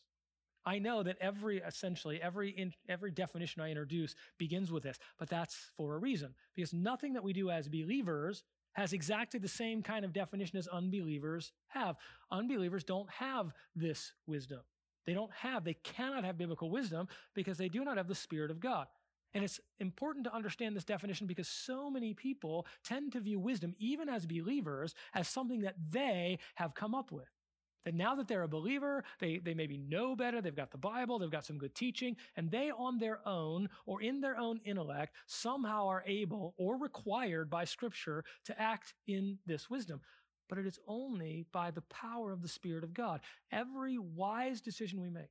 I 0.66 0.78
know 0.78 1.02
that 1.02 1.16
every, 1.20 1.58
essentially, 1.58 2.20
every, 2.22 2.50
in, 2.50 2.72
every 2.88 3.10
definition 3.10 3.60
I 3.60 3.70
introduce 3.70 4.14
begins 4.38 4.72
with 4.72 4.82
this, 4.82 4.98
but 5.18 5.28
that's 5.28 5.70
for 5.76 5.94
a 5.94 5.98
reason. 5.98 6.34
Because 6.54 6.72
nothing 6.72 7.12
that 7.14 7.24
we 7.24 7.32
do 7.32 7.50
as 7.50 7.68
believers 7.68 8.42
has 8.72 8.92
exactly 8.92 9.38
the 9.38 9.48
same 9.48 9.82
kind 9.82 10.04
of 10.04 10.12
definition 10.12 10.58
as 10.58 10.66
unbelievers 10.66 11.52
have. 11.68 11.96
Unbelievers 12.30 12.82
don't 12.82 13.08
have 13.10 13.52
this 13.76 14.12
wisdom. 14.26 14.60
They 15.06 15.12
don't 15.14 15.32
have, 15.32 15.64
they 15.64 15.74
cannot 15.74 16.24
have 16.24 16.38
biblical 16.38 16.70
wisdom 16.70 17.08
because 17.34 17.58
they 17.58 17.68
do 17.68 17.84
not 17.84 17.98
have 17.98 18.08
the 18.08 18.14
Spirit 18.14 18.50
of 18.50 18.58
God. 18.58 18.86
And 19.34 19.42
it's 19.42 19.60
important 19.80 20.24
to 20.26 20.34
understand 20.34 20.76
this 20.76 20.84
definition 20.84 21.26
because 21.26 21.48
so 21.48 21.90
many 21.90 22.14
people 22.14 22.66
tend 22.84 23.12
to 23.12 23.20
view 23.20 23.40
wisdom, 23.40 23.74
even 23.78 24.08
as 24.08 24.26
believers, 24.26 24.94
as 25.12 25.26
something 25.26 25.62
that 25.62 25.74
they 25.90 26.38
have 26.54 26.74
come 26.74 26.94
up 26.94 27.10
with. 27.10 27.28
That 27.84 27.94
now 27.94 28.14
that 28.14 28.28
they're 28.28 28.44
a 28.44 28.48
believer, 28.48 29.04
they, 29.18 29.38
they 29.38 29.52
maybe 29.52 29.76
know 29.76 30.16
better, 30.16 30.40
they've 30.40 30.54
got 30.54 30.70
the 30.70 30.78
Bible, 30.78 31.18
they've 31.18 31.30
got 31.30 31.44
some 31.44 31.58
good 31.58 31.74
teaching, 31.74 32.16
and 32.36 32.50
they 32.50 32.70
on 32.70 32.98
their 32.98 33.20
own 33.26 33.68
or 33.84 34.00
in 34.00 34.20
their 34.20 34.38
own 34.38 34.60
intellect 34.64 35.14
somehow 35.26 35.88
are 35.88 36.04
able 36.06 36.54
or 36.56 36.78
required 36.78 37.50
by 37.50 37.64
Scripture 37.64 38.24
to 38.46 38.58
act 38.60 38.94
in 39.06 39.38
this 39.44 39.68
wisdom. 39.68 40.00
But 40.48 40.58
it 40.58 40.66
is 40.66 40.78
only 40.86 41.44
by 41.52 41.70
the 41.72 41.82
power 41.82 42.32
of 42.32 42.40
the 42.40 42.48
Spirit 42.48 42.84
of 42.84 42.94
God. 42.94 43.20
Every 43.50 43.98
wise 43.98 44.60
decision 44.60 45.00
we 45.00 45.10
make, 45.10 45.30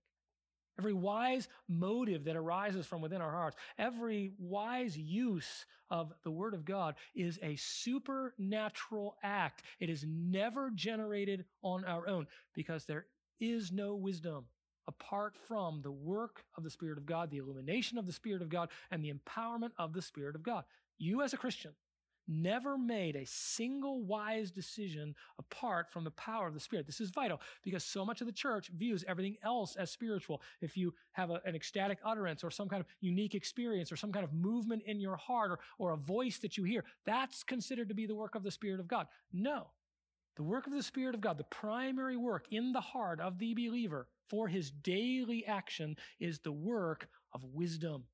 Every 0.80 0.94
wise 0.94 1.48
motive 1.68 2.24
that 2.26 2.36
arises 2.36 2.86
from 2.86 3.02
within 3.02 3.22
our 3.22 3.32
hearts, 3.32 3.58
every 3.78 4.34
wise 4.40 4.98
use 4.98 5.66
of 5.92 6.12
the 6.24 6.32
Word 6.32 6.54
of 6.54 6.66
God 6.66 6.96
is 7.14 7.40
a 7.44 7.56
supernatural 7.56 9.16
act. 9.22 9.62
It 9.80 9.90
is 9.90 10.04
never 10.08 10.72
generated 10.72 11.46
on 11.62 11.86
our 11.86 12.08
own 12.08 12.28
because 12.56 12.86
there 12.86 13.06
is 13.40 13.72
no 13.72 13.96
wisdom 13.96 14.46
apart 14.88 15.36
from 15.48 15.82
the 15.82 15.92
work 15.92 16.44
of 16.58 16.64
the 16.64 16.70
Spirit 16.70 16.98
of 16.98 17.06
God, 17.06 17.30
the 17.30 17.38
illumination 17.38 17.98
of 17.98 18.06
the 18.06 18.12
Spirit 18.12 18.42
of 18.42 18.50
God, 18.50 18.70
and 18.92 19.04
the 19.04 19.14
empowerment 19.14 19.72
of 19.78 19.94
the 19.94 20.02
Spirit 20.02 20.36
of 20.36 20.44
God. 20.44 20.64
You, 20.98 21.22
as 21.22 21.34
a 21.34 21.38
Christian, 21.38 21.72
never 22.28 22.78
made 22.78 23.16
a 23.16 23.26
single 23.26 24.04
wise 24.04 24.52
decision 24.52 25.16
apart 25.40 25.92
from 25.92 26.04
the 26.04 26.12
power 26.12 26.48
of 26.48 26.54
the 26.54 26.60
Spirit. 26.60 26.86
This 26.86 27.02
is 27.02 27.10
vital 27.10 27.42
because 27.64 27.84
so 27.84 28.06
much 28.06 28.22
of 28.22 28.28
the 28.28 28.34
church 28.34 28.70
views 28.70 29.04
everything 29.08 29.38
else 29.44 29.76
as 29.76 29.92
spiritual. 29.92 30.42
If 30.62 30.78
you 30.78 30.94
have 31.14 31.30
a, 31.30 31.42
an 31.46 31.56
ecstatic 31.56 32.00
utterance 32.04 32.44
or 32.44 32.52
some 32.52 32.70
kind 32.70 32.82
of 32.82 32.88
unique 33.02 33.36
experience 33.36 33.92
or 33.92 33.96
some 33.96 34.12
kind 34.12 34.24
of 34.24 34.34
movement 34.34 34.84
in 34.86 35.00
your 35.00 35.18
heart 35.18 35.52
or, 35.52 35.60
or 35.78 35.92
a 35.92 35.98
voice 35.98 36.38
that 36.40 36.58
you 36.58 36.64
hear, 36.64 36.84
that's 37.06 37.44
considered 37.44 37.90
to 37.90 37.96
be 37.96 38.06
the 38.06 38.16
work 38.16 38.36
of 38.36 38.44
the 38.44 38.52
Spirit 38.52 38.80
of 38.80 38.88
God. 38.88 39.08
No. 39.32 39.68
The 40.36 40.44
work 40.44 40.66
of 40.66 40.74
the 40.74 40.82
Spirit 40.82 41.14
of 41.14 41.22
God, 41.22 41.38
the 41.38 41.44
primary 41.44 42.18
work 42.18 42.48
in 42.50 42.72
the 42.72 42.82
heart 42.82 43.20
of 43.20 43.38
the 43.38 43.54
believer 43.54 44.08
for 44.30 44.48
his 44.48 44.72
daily 44.72 45.46
action 45.46 45.96
is 46.20 46.40
the 46.40 46.52
work 46.52 47.08
of 47.34 47.44
wisdom. 47.44 48.06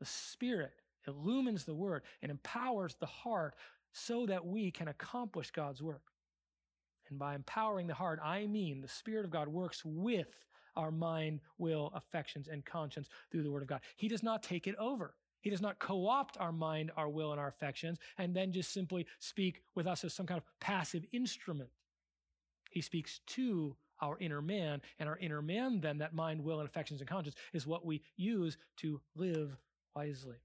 The 0.00 0.06
Spirit 0.06 0.79
illumines 1.06 1.64
the 1.64 1.74
word 1.74 2.02
and 2.22 2.30
empowers 2.30 2.96
the 2.98 3.06
heart 3.06 3.54
so 3.92 4.26
that 4.26 4.46
we 4.46 4.70
can 4.70 4.88
accomplish 4.88 5.50
God's 5.50 5.82
work. 5.82 6.02
And 7.08 7.18
by 7.18 7.34
empowering 7.34 7.86
the 7.86 7.94
heart, 7.94 8.20
I 8.22 8.46
mean 8.46 8.80
the 8.80 8.88
Spirit 8.88 9.24
of 9.24 9.30
God 9.30 9.48
works 9.48 9.82
with 9.84 10.28
our 10.76 10.92
mind, 10.92 11.40
will, 11.58 11.92
affections, 11.94 12.48
and 12.48 12.64
conscience 12.64 13.08
through 13.30 13.42
the 13.42 13.50
Word 13.50 13.62
of 13.62 13.68
God. 13.68 13.80
He 13.96 14.08
does 14.08 14.22
not 14.22 14.42
take 14.42 14.66
it 14.66 14.76
over. 14.76 15.14
He 15.40 15.50
does 15.50 15.60
not 15.60 15.78
co 15.78 16.06
opt 16.06 16.36
our 16.38 16.52
mind, 16.52 16.92
our 16.96 17.08
will, 17.08 17.32
and 17.32 17.40
our 17.40 17.48
affections, 17.48 17.98
and 18.18 18.34
then 18.34 18.52
just 18.52 18.72
simply 18.72 19.06
speak 19.18 19.62
with 19.74 19.86
us 19.86 20.04
as 20.04 20.14
some 20.14 20.26
kind 20.26 20.38
of 20.38 20.44
passive 20.60 21.04
instrument. 21.12 21.70
He 22.70 22.80
speaks 22.80 23.20
to 23.28 23.76
our 24.00 24.16
inner 24.18 24.40
man, 24.40 24.80
and 24.98 25.08
our 25.08 25.18
inner 25.18 25.42
man, 25.42 25.80
then, 25.80 25.98
that 25.98 26.14
mind, 26.14 26.42
will, 26.42 26.60
and 26.60 26.68
affections 26.68 27.00
and 27.00 27.08
conscience, 27.08 27.36
is 27.52 27.66
what 27.66 27.84
we 27.84 28.02
use 28.16 28.56
to 28.78 29.00
live 29.16 29.56
wisely. 29.94 30.36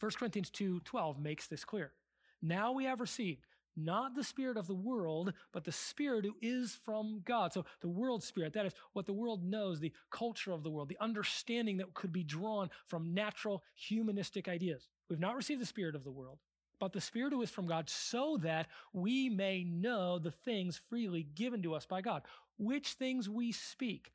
1 0.00 0.18
Corinthians 0.18 0.50
2:12 0.50 1.18
makes 1.18 1.46
this 1.46 1.64
clear. 1.64 1.92
Now 2.40 2.72
we 2.72 2.84
have 2.84 3.00
received 3.00 3.46
not 3.76 4.14
the 4.14 4.24
spirit 4.24 4.56
of 4.56 4.66
the 4.66 4.74
world, 4.74 5.32
but 5.52 5.64
the 5.64 5.72
spirit 5.72 6.24
who 6.24 6.34
is 6.40 6.74
from 6.74 7.20
God. 7.24 7.52
So 7.52 7.64
the 7.80 7.88
world 7.88 8.22
spirit, 8.22 8.52
that 8.54 8.66
is 8.66 8.74
what 8.94 9.06
the 9.06 9.12
world 9.12 9.44
knows, 9.44 9.78
the 9.78 9.92
culture 10.10 10.52
of 10.52 10.62
the 10.62 10.70
world, 10.70 10.88
the 10.88 11.00
understanding 11.00 11.76
that 11.76 11.94
could 11.94 12.12
be 12.12 12.24
drawn 12.24 12.70
from 12.86 13.14
natural 13.14 13.62
humanistic 13.74 14.48
ideas. 14.48 14.88
We've 15.08 15.20
not 15.20 15.36
received 15.36 15.60
the 15.60 15.66
spirit 15.66 15.94
of 15.94 16.04
the 16.04 16.10
world, 16.10 16.38
but 16.78 16.92
the 16.92 17.00
spirit 17.00 17.32
who 17.32 17.42
is 17.42 17.50
from 17.50 17.66
God 17.66 17.88
so 17.88 18.38
that 18.38 18.68
we 18.92 19.28
may 19.28 19.64
know 19.64 20.18
the 20.18 20.32
things 20.32 20.76
freely 20.76 21.22
given 21.22 21.62
to 21.62 21.74
us 21.74 21.86
by 21.86 22.00
God, 22.00 22.22
which 22.56 22.94
things 22.94 23.28
we 23.28 23.52
speak 23.52 24.12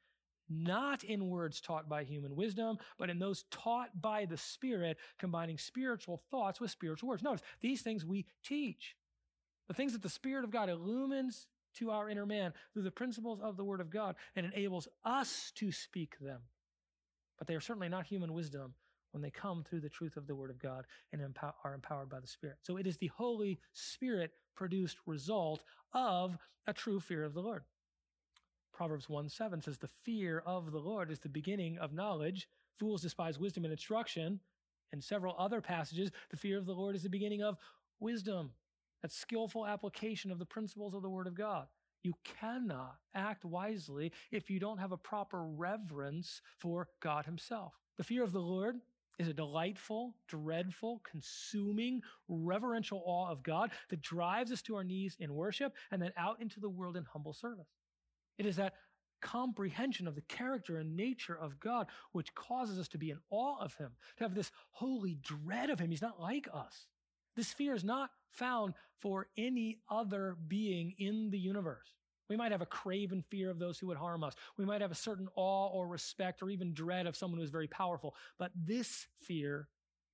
not 0.50 1.04
in 1.04 1.30
words 1.30 1.60
taught 1.62 1.90
by 1.90 2.04
human 2.04 2.36
wisdom, 2.36 2.78
but 2.98 3.10
in 3.10 3.20
those 3.20 3.46
taught 3.52 3.90
by 4.02 4.26
the 4.26 4.38
Spirit, 4.38 4.98
combining 5.18 5.58
spiritual 5.58 6.22
thoughts 6.30 6.60
with 6.60 6.72
spiritual 6.72 7.10
words. 7.10 7.24
Notice, 7.24 7.44
these 7.62 7.82
things 7.82 8.06
we 8.06 8.26
teach. 8.44 8.96
The 9.68 9.74
things 9.74 9.94
that 9.94 10.04
the 10.04 10.10
Spirit 10.10 10.44
of 10.44 10.52
God 10.52 10.70
illumines 10.70 11.48
to 11.78 11.90
our 11.92 12.10
inner 12.10 12.26
man 12.26 12.54
through 12.74 12.84
the 12.84 12.92
principles 12.92 13.40
of 13.42 13.58
the 13.58 13.64
Word 13.64 13.82
of 13.82 13.90
God 13.90 14.16
and 14.36 14.46
enables 14.46 14.88
us 15.04 15.52
to 15.56 15.72
speak 15.72 16.18
them. 16.20 16.42
But 17.38 17.48
they 17.48 17.56
are 17.56 17.62
certainly 17.62 17.90
not 17.90 18.06
human 18.06 18.34
wisdom 18.34 18.76
when 19.12 19.22
they 19.22 19.32
come 19.32 19.64
through 19.64 19.82
the 19.82 19.90
truth 19.90 20.18
of 20.18 20.28
the 20.28 20.36
Word 20.36 20.52
of 20.52 20.60
God 20.60 20.86
and 21.12 21.22
are 21.64 21.74
empowered 21.74 22.10
by 22.10 22.20
the 22.20 22.28
Spirit. 22.28 22.58
So 22.62 22.78
it 22.78 22.86
is 22.86 22.98
the 22.98 23.12
Holy 23.16 23.60
Spirit 23.74 24.32
produced 24.56 24.98
result 25.06 25.64
of 25.94 26.38
a 26.68 26.74
true 26.74 27.00
fear 27.00 27.24
of 27.24 27.34
the 27.34 27.42
Lord. 27.42 27.64
Proverbs 28.76 29.08
1 29.08 29.30
7 29.30 29.62
says, 29.62 29.78
The 29.78 29.88
fear 29.88 30.44
of 30.46 30.74
the 30.74 30.80
Lord 30.80 31.10
is 31.10 31.20
the 31.20 31.30
beginning 31.30 31.78
of 31.78 31.94
knowledge. 31.94 32.50
Fools 32.78 33.02
despise 33.02 33.40
wisdom 33.40 33.64
and 33.64 33.72
instruction. 33.72 34.42
And 34.92 35.02
several 35.02 35.34
other 35.40 35.62
passages, 35.62 36.12
the 36.30 36.38
fear 36.38 36.58
of 36.58 36.66
the 36.66 36.74
Lord 36.74 36.94
is 36.96 37.04
the 37.04 37.10
beginning 37.10 37.42
of 37.42 37.58
wisdom. 38.02 38.52
That 39.02 39.14
skillful 39.14 39.66
application 39.66 40.30
of 40.30 40.40
the 40.40 40.46
principles 40.46 40.94
of 40.94 41.02
the 41.02 41.10
Word 41.10 41.26
of 41.26 41.36
God. 41.36 41.68
You 42.04 42.14
cannot 42.24 42.98
act 43.16 43.46
wisely 43.46 44.12
if 44.32 44.50
you 44.50 44.60
don't 44.60 44.78
have 44.78 44.92
a 44.92 44.98
proper 44.98 45.46
reverence 45.46 46.42
for 46.60 46.90
God 47.02 47.26
Himself. 47.26 47.74
The 47.98 48.04
fear 48.04 48.24
of 48.24 48.34
the 48.34 48.40
Lord 48.40 48.76
is 49.18 49.30
a 49.30 49.34
delightful, 49.34 50.16
dreadful, 50.28 51.02
consuming, 51.10 52.02
reverential 52.28 53.02
awe 53.06 53.32
of 53.32 53.42
God 53.42 53.72
that 53.90 54.02
drives 54.02 54.52
us 54.52 54.62
to 54.64 54.76
our 54.76 54.84
knees 54.84 55.16
in 55.20 55.34
worship 55.34 55.74
and 55.92 56.02
then 56.02 56.12
out 56.18 56.42
into 56.42 56.60
the 56.60 56.70
world 56.70 56.98
in 56.98 57.06
humble 57.06 57.34
service. 57.34 57.70
It 58.38 58.46
is 58.46 58.58
that 58.58 58.74
comprehension 59.22 60.08
of 60.08 60.16
the 60.16 60.22
character 60.22 60.78
and 60.78 60.96
nature 60.96 61.38
of 61.38 61.60
God 61.60 61.88
which 62.12 62.36
causes 62.36 62.78
us 62.78 62.88
to 62.90 62.98
be 62.98 63.10
in 63.10 63.18
awe 63.30 63.58
of 63.60 63.74
Him, 63.76 63.92
to 64.18 64.24
have 64.24 64.36
this 64.36 64.52
holy 64.72 65.18
dread 65.22 65.70
of 65.70 65.80
Him. 65.80 65.90
He's 65.90 66.02
not 66.02 66.22
like 66.22 66.48
us. 66.54 66.88
This 67.36 67.52
fear 67.52 67.74
is 67.74 67.84
not 67.84 68.12
found 68.30 68.74
for 69.00 69.28
any 69.38 69.80
other 69.90 70.38
being 70.48 70.94
in 70.98 71.30
the 71.30 71.40
universe. 71.40 71.88
We 72.30 72.38
might 72.38 72.52
have 72.52 72.62
a 72.62 72.68
craven 72.68 73.24
fear 73.30 73.50
of 73.50 73.60
those 73.60 73.78
who 73.78 73.88
would 73.88 73.98
harm 73.98 74.24
us. 74.24 74.34
We 74.58 74.66
might 74.66 74.82
have 74.82 74.92
a 74.92 74.96
certain 74.96 75.28
awe 75.36 75.68
or 75.68 75.88
respect 75.88 76.42
or 76.42 76.50
even 76.50 76.74
dread 76.74 77.06
of 77.06 77.16
someone 77.16 77.40
who 77.40 77.44
is 77.44 77.52
very 77.52 77.68
powerful. 77.68 78.16
But 78.40 78.52
this 78.56 79.08
fear 79.22 79.68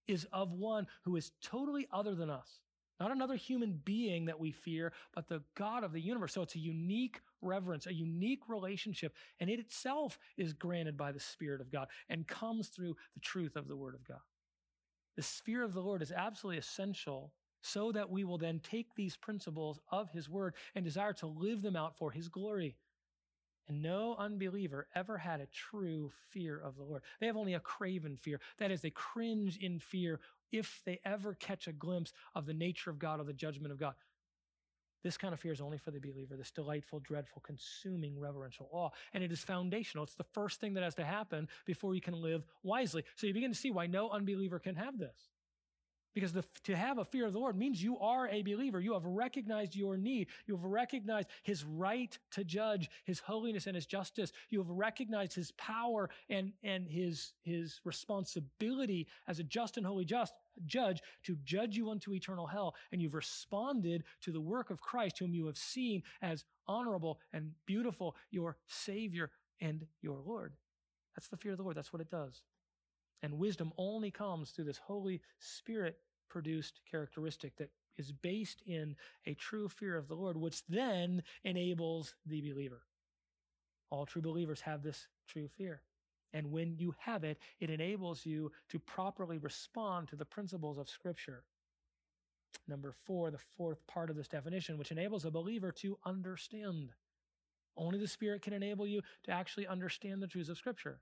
is 0.08 0.28
of 0.34 0.52
one 0.52 0.88
who 1.04 1.16
is 1.16 1.32
totally 1.42 1.88
other 1.92 2.16
than 2.16 2.30
us. 2.30 2.60
Not 3.02 3.12
another 3.12 3.36
human 3.36 3.82
being 3.84 4.26
that 4.26 4.40
we 4.40 4.52
fear, 4.52 4.94
but 5.16 5.28
the 5.28 5.42
God 5.56 5.84
of 5.84 5.92
the 5.92 6.00
universe. 6.00 6.36
So 6.36 6.44
it's 6.44 6.54
a 6.54 6.60
unique 6.60 7.20
reverence, 7.42 7.88
a 7.88 7.94
unique 7.94 8.48
relationship, 8.48 9.16
and 9.40 9.50
it 9.50 9.60
itself 9.60 10.20
is 10.38 10.54
granted 10.54 10.98
by 10.98 11.12
the 11.12 11.20
Spirit 11.20 11.62
of 11.62 11.72
God 11.72 11.88
and 12.10 12.28
comes 12.28 12.68
through 12.68 12.96
the 13.16 13.20
truth 13.20 13.56
of 13.56 13.68
the 13.68 13.76
Word 13.76 13.96
of 13.96 14.08
God. 14.08 14.20
The 15.16 15.24
fear 15.24 15.64
of 15.64 15.74
the 15.74 15.82
Lord 15.82 16.04
is 16.04 16.12
absolutely 16.12 16.60
essential 16.60 17.34
so 17.64 17.92
that 17.92 18.12
we 18.12 18.24
will 18.24 18.38
then 18.38 18.60
take 18.60 18.94
these 18.94 19.18
principles 19.18 19.80
of 19.92 20.12
His 20.12 20.30
Word 20.30 20.54
and 20.76 20.86
desire 20.86 21.14
to 21.14 21.26
live 21.26 21.64
them 21.64 21.76
out 21.76 21.98
for 21.98 22.12
His 22.12 22.30
glory. 22.30 22.76
And 23.68 23.82
no 23.82 24.16
unbeliever 24.18 24.88
ever 24.96 25.18
had 25.18 25.40
a 25.40 25.48
true 25.48 26.12
fear 26.30 26.60
of 26.60 26.76
the 26.76 26.84
Lord. 26.84 27.04
They 27.20 27.28
have 27.28 27.38
only 27.38 27.54
a 27.54 27.60
craven 27.60 28.18
fear. 28.18 28.40
That 28.58 28.72
is, 28.72 28.82
they 28.82 28.90
cringe 28.90 29.58
in 29.58 29.80
fear 29.80 30.20
if 30.52 30.82
they 30.86 31.00
ever 31.06 31.34
catch 31.36 31.68
a 31.68 31.72
glimpse 31.72 32.12
of 32.36 32.46
the 32.46 32.54
nature 32.54 32.90
of 32.90 33.00
God 33.00 33.20
or 33.20 33.24
the 33.24 33.34
judgment 33.34 33.72
of 33.72 33.80
God. 33.80 33.94
This 35.04 35.18
kind 35.18 35.34
of 35.34 35.40
fear 35.40 35.52
is 35.52 35.62
only 35.62 35.80
for 35.80 35.90
the 35.92 36.00
believer, 36.00 36.36
this 36.36 36.52
delightful, 36.52 37.00
dreadful, 37.00 37.42
consuming 37.42 38.20
reverential 38.20 38.70
awe. 38.72 38.90
And 39.14 39.24
it 39.24 39.32
is 39.32 39.40
foundational. 39.40 40.04
It's 40.04 40.14
the 40.14 40.24
first 40.24 40.60
thing 40.60 40.76
that 40.76 40.84
has 40.84 40.96
to 40.96 41.06
happen 41.06 41.48
before 41.66 41.96
you 41.96 42.02
can 42.02 42.14
live 42.14 42.44
wisely. 42.62 43.04
So 43.16 43.26
you 43.26 43.34
begin 43.34 43.52
to 43.52 43.58
see 43.58 43.72
why 43.72 43.88
no 43.88 44.12
unbeliever 44.12 44.60
can 44.60 44.76
have 44.76 45.00
this. 45.00 45.31
Because 46.14 46.34
the, 46.34 46.44
to 46.66 46.76
have 46.76 46.98
a 46.98 47.06
fear 47.06 47.26
of 47.26 47.34
the 47.34 47.40
Lord 47.40 47.58
means 47.58 47.82
you 47.82 47.98
are 48.00 48.28
a 48.28 48.42
believer. 48.42 48.82
You 48.82 48.94
have 48.94 49.06
recognized 49.06 49.76
your 49.76 49.96
need. 49.96 50.28
You 50.46 50.56
have 50.56 50.66
recognized 50.66 51.30
his 51.44 51.64
right 51.64 52.18
to 52.32 52.44
judge, 52.44 52.90
his 53.06 53.20
holiness 53.20 53.66
and 53.68 53.76
his 53.76 53.86
justice. 53.86 54.34
You 54.50 54.60
have 54.60 54.70
recognized 54.70 55.34
his 55.34 55.52
power 55.54 56.10
and, 56.30 56.52
and 56.64 56.88
his, 56.90 57.34
his 57.44 57.80
responsibility 57.86 59.08
as 59.28 59.40
a 59.40 59.44
just 59.44 59.78
and 59.78 59.86
holy 59.86 60.04
just 60.04 60.34
judge 60.66 61.02
to 61.24 61.38
judge 61.46 61.78
you 61.78 61.90
unto 61.90 62.14
eternal 62.14 62.46
hell. 62.46 62.76
And 62.92 63.02
you've 63.02 63.14
responded 63.14 64.04
to 64.22 64.32
the 64.32 64.42
work 64.42 64.70
of 64.70 64.82
Christ, 64.82 65.20
whom 65.20 65.34
you 65.34 65.46
have 65.46 65.58
seen 65.58 66.04
as 66.22 66.44
honorable 66.68 67.20
and 67.32 67.52
beautiful, 67.66 68.16
your 68.32 68.58
Savior 68.68 69.32
and 69.62 69.86
your 70.02 70.20
Lord. 70.26 70.54
That's 71.16 71.28
the 71.28 71.38
fear 71.38 71.52
of 71.52 71.58
the 71.58 71.64
Lord. 71.64 71.78
That's 71.78 71.94
what 71.94 72.02
it 72.02 72.10
does. 72.10 72.42
And 73.24 73.38
wisdom 73.38 73.72
only 73.78 74.12
comes 74.12 74.50
through 74.50 74.66
this 74.66 74.80
Holy 74.80 75.22
Spirit 75.40 75.98
produced 76.30 76.82
characteristic 76.90 77.56
that 77.58 77.70
is 77.98 78.12
based 78.12 78.64
in 78.66 78.96
a 79.26 79.34
true 79.34 79.68
fear 79.68 79.98
of 79.98 80.08
the 80.08 80.16
Lord, 80.16 80.38
which 80.38 80.66
then 80.68 81.22
enables 81.44 82.16
the 82.26 82.42
believer. 82.42 82.82
All 83.90 84.06
true 84.06 84.22
believers 84.22 84.62
have 84.62 84.82
this 84.82 85.08
true 85.28 85.48
fear. 85.48 85.82
And 86.34 86.52
when 86.52 86.78
you 86.78 86.96
have 87.00 87.24
it, 87.24 87.38
it 87.60 87.70
enables 87.70 88.26
you 88.26 88.52
to 88.70 88.80
properly 88.80 89.38
respond 89.38 90.08
to 90.08 90.16
the 90.16 90.26
principles 90.26 90.78
of 90.78 90.90
Scripture. 90.90 91.44
Number 92.68 92.94
four, 93.06 93.32
the 93.32 93.38
fourth 93.58 93.86
part 93.86 94.10
of 94.10 94.16
this 94.16 94.30
definition, 94.30 94.78
which 94.78 94.92
enables 94.92 95.26
a 95.26 95.32
believer 95.32 95.72
to 95.74 95.98
understand. 96.06 96.94
Only 97.76 98.00
the 98.00 98.08
Spirit 98.08 98.42
can 98.42 98.54
enable 98.54 98.88
you 98.88 99.02
to 99.24 99.32
actually 99.32 99.68
understand 99.68 100.22
the 100.22 100.28
truths 100.28 100.50
of 100.50 100.58
Scripture. 100.58 101.02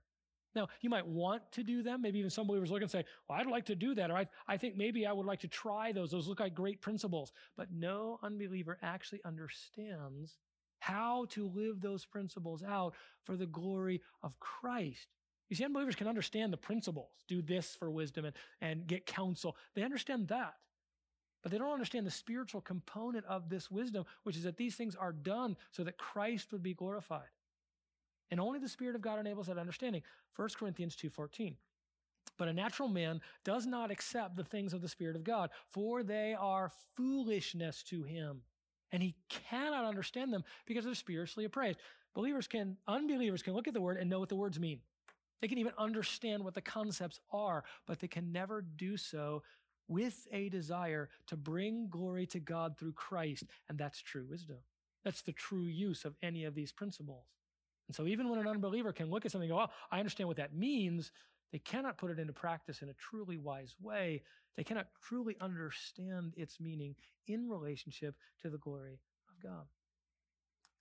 Now, 0.54 0.68
you 0.80 0.90
might 0.90 1.06
want 1.06 1.42
to 1.52 1.62
do 1.62 1.82
them. 1.82 2.02
Maybe 2.02 2.18
even 2.18 2.30
some 2.30 2.46
believers 2.46 2.70
look 2.70 2.82
and 2.82 2.90
say, 2.90 3.04
Well, 3.28 3.38
I'd 3.38 3.46
like 3.46 3.66
to 3.66 3.76
do 3.76 3.94
that. 3.94 4.10
Or 4.10 4.16
I, 4.16 4.26
I 4.48 4.56
think 4.56 4.76
maybe 4.76 5.06
I 5.06 5.12
would 5.12 5.26
like 5.26 5.40
to 5.40 5.48
try 5.48 5.92
those. 5.92 6.10
Those 6.10 6.26
look 6.26 6.40
like 6.40 6.54
great 6.54 6.80
principles. 6.80 7.32
But 7.56 7.72
no 7.72 8.18
unbeliever 8.22 8.78
actually 8.82 9.20
understands 9.24 10.38
how 10.80 11.26
to 11.30 11.48
live 11.48 11.80
those 11.80 12.04
principles 12.04 12.62
out 12.62 12.94
for 13.24 13.36
the 13.36 13.46
glory 13.46 14.00
of 14.22 14.38
Christ. 14.40 15.06
You 15.48 15.56
see, 15.56 15.64
unbelievers 15.64 15.96
can 15.96 16.08
understand 16.08 16.52
the 16.52 16.56
principles, 16.56 17.10
do 17.28 17.42
this 17.42 17.76
for 17.76 17.90
wisdom 17.90 18.24
and, 18.24 18.34
and 18.60 18.86
get 18.86 19.04
counsel. 19.04 19.56
They 19.74 19.82
understand 19.82 20.28
that. 20.28 20.54
But 21.42 21.52
they 21.52 21.58
don't 21.58 21.72
understand 21.72 22.06
the 22.06 22.10
spiritual 22.10 22.60
component 22.60 23.24
of 23.26 23.48
this 23.48 23.70
wisdom, 23.70 24.04
which 24.24 24.36
is 24.36 24.44
that 24.44 24.56
these 24.56 24.76
things 24.76 24.94
are 24.94 25.12
done 25.12 25.56
so 25.70 25.84
that 25.84 25.98
Christ 25.98 26.52
would 26.52 26.62
be 26.62 26.74
glorified. 26.74 27.28
And 28.30 28.40
only 28.40 28.58
the 28.58 28.68
Spirit 28.68 28.94
of 28.94 29.02
God 29.02 29.18
enables 29.18 29.46
that 29.46 29.58
understanding. 29.58 30.02
1 30.36 30.48
Corinthians 30.58 30.96
2.14. 30.96 31.54
But 32.38 32.48
a 32.48 32.52
natural 32.52 32.88
man 32.88 33.20
does 33.44 33.66
not 33.66 33.90
accept 33.90 34.36
the 34.36 34.44
things 34.44 34.72
of 34.72 34.80
the 34.80 34.88
Spirit 34.88 35.16
of 35.16 35.24
God, 35.24 35.50
for 35.68 36.02
they 36.02 36.34
are 36.38 36.72
foolishness 36.96 37.82
to 37.84 38.02
him. 38.02 38.42
And 38.92 39.02
he 39.02 39.14
cannot 39.28 39.84
understand 39.84 40.32
them 40.32 40.44
because 40.66 40.84
they're 40.84 40.94
spiritually 40.94 41.44
appraised. 41.44 41.78
Believers 42.14 42.48
can, 42.48 42.76
unbelievers 42.88 43.42
can 43.42 43.54
look 43.54 43.68
at 43.68 43.74
the 43.74 43.80
word 43.80 43.98
and 43.98 44.08
know 44.08 44.18
what 44.18 44.28
the 44.28 44.36
words 44.36 44.58
mean. 44.58 44.80
They 45.40 45.48
can 45.48 45.58
even 45.58 45.72
understand 45.78 46.44
what 46.44 46.54
the 46.54 46.60
concepts 46.60 47.20
are, 47.32 47.64
but 47.86 48.00
they 48.00 48.08
can 48.08 48.32
never 48.32 48.62
do 48.62 48.96
so 48.96 49.42
with 49.88 50.26
a 50.32 50.48
desire 50.48 51.08
to 51.26 51.36
bring 51.36 51.88
glory 51.88 52.26
to 52.26 52.40
God 52.40 52.78
through 52.78 52.92
Christ. 52.92 53.44
And 53.68 53.78
that's 53.78 54.00
true 54.00 54.26
wisdom. 54.28 54.58
That's 55.04 55.22
the 55.22 55.32
true 55.32 55.64
use 55.64 56.04
of 56.04 56.14
any 56.22 56.44
of 56.44 56.54
these 56.54 56.72
principles. 56.72 57.24
And 57.90 57.94
so 57.96 58.06
even 58.06 58.28
when 58.28 58.38
an 58.38 58.46
unbeliever 58.46 58.92
can 58.92 59.10
look 59.10 59.26
at 59.26 59.32
something 59.32 59.50
and 59.50 59.58
go, 59.58 59.64
oh, 59.64 59.70
I 59.90 59.98
understand 59.98 60.28
what 60.28 60.36
that 60.36 60.54
means, 60.54 61.10
they 61.50 61.58
cannot 61.58 61.98
put 61.98 62.12
it 62.12 62.20
into 62.20 62.32
practice 62.32 62.82
in 62.82 62.88
a 62.88 62.92
truly 62.92 63.36
wise 63.36 63.74
way. 63.82 64.22
They 64.56 64.62
cannot 64.62 64.86
truly 65.02 65.36
understand 65.40 66.34
its 66.36 66.60
meaning 66.60 66.94
in 67.26 67.48
relationship 67.48 68.14
to 68.42 68.48
the 68.48 68.58
glory 68.58 69.00
of 69.28 69.42
God. 69.42 69.64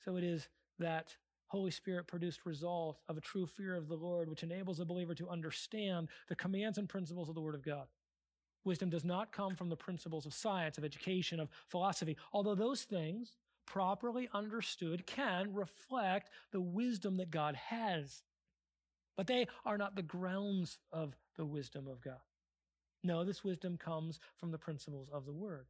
So 0.06 0.18
it 0.18 0.24
is 0.24 0.50
that 0.78 1.16
Holy 1.48 1.72
Spirit 1.72 2.06
produced 2.06 2.46
result 2.46 3.00
of 3.08 3.18
a 3.18 3.22
true 3.22 3.48
fear 3.48 3.76
of 3.76 3.88
the 3.88 3.96
Lord, 3.96 4.30
which 4.30 4.44
enables 4.44 4.80
a 4.80 4.86
believer 4.86 5.16
to 5.16 5.30
understand 5.30 6.10
the 6.28 6.36
commands 6.36 6.78
and 6.78 6.88
principles 6.88 7.28
of 7.28 7.34
the 7.34 7.42
Word 7.42 7.56
of 7.56 7.66
God. 7.66 7.88
Wisdom 8.66 8.92
does 8.92 9.04
not 9.04 9.32
come 9.32 9.56
from 9.56 9.70
the 9.70 9.76
principles 9.76 10.28
of 10.28 10.34
science, 10.36 10.78
of 10.78 10.86
education, 10.86 11.40
of 11.40 11.50
philosophy, 11.70 12.18
although 12.34 12.54
those 12.54 12.84
things, 12.84 13.32
properly 13.70 14.28
understood, 14.34 15.06
can 15.06 15.54
reflect 15.54 16.32
the 16.52 16.60
wisdom 16.60 17.18
that 17.18 17.32
God 17.32 17.56
has. 17.56 18.24
But 19.16 19.28
they 19.28 19.48
are 19.66 19.78
not 19.78 19.96
the 19.96 20.02
grounds 20.02 20.78
of 20.92 21.16
the 21.38 21.46
wisdom 21.46 21.88
of 21.88 22.02
God. 22.02 22.20
No, 23.04 23.24
this 23.24 23.44
wisdom 23.44 23.78
comes 23.78 24.20
from 24.38 24.52
the 24.52 24.58
principles 24.58 25.10
of 25.14 25.26
the 25.26 25.34
Word. 25.34 25.68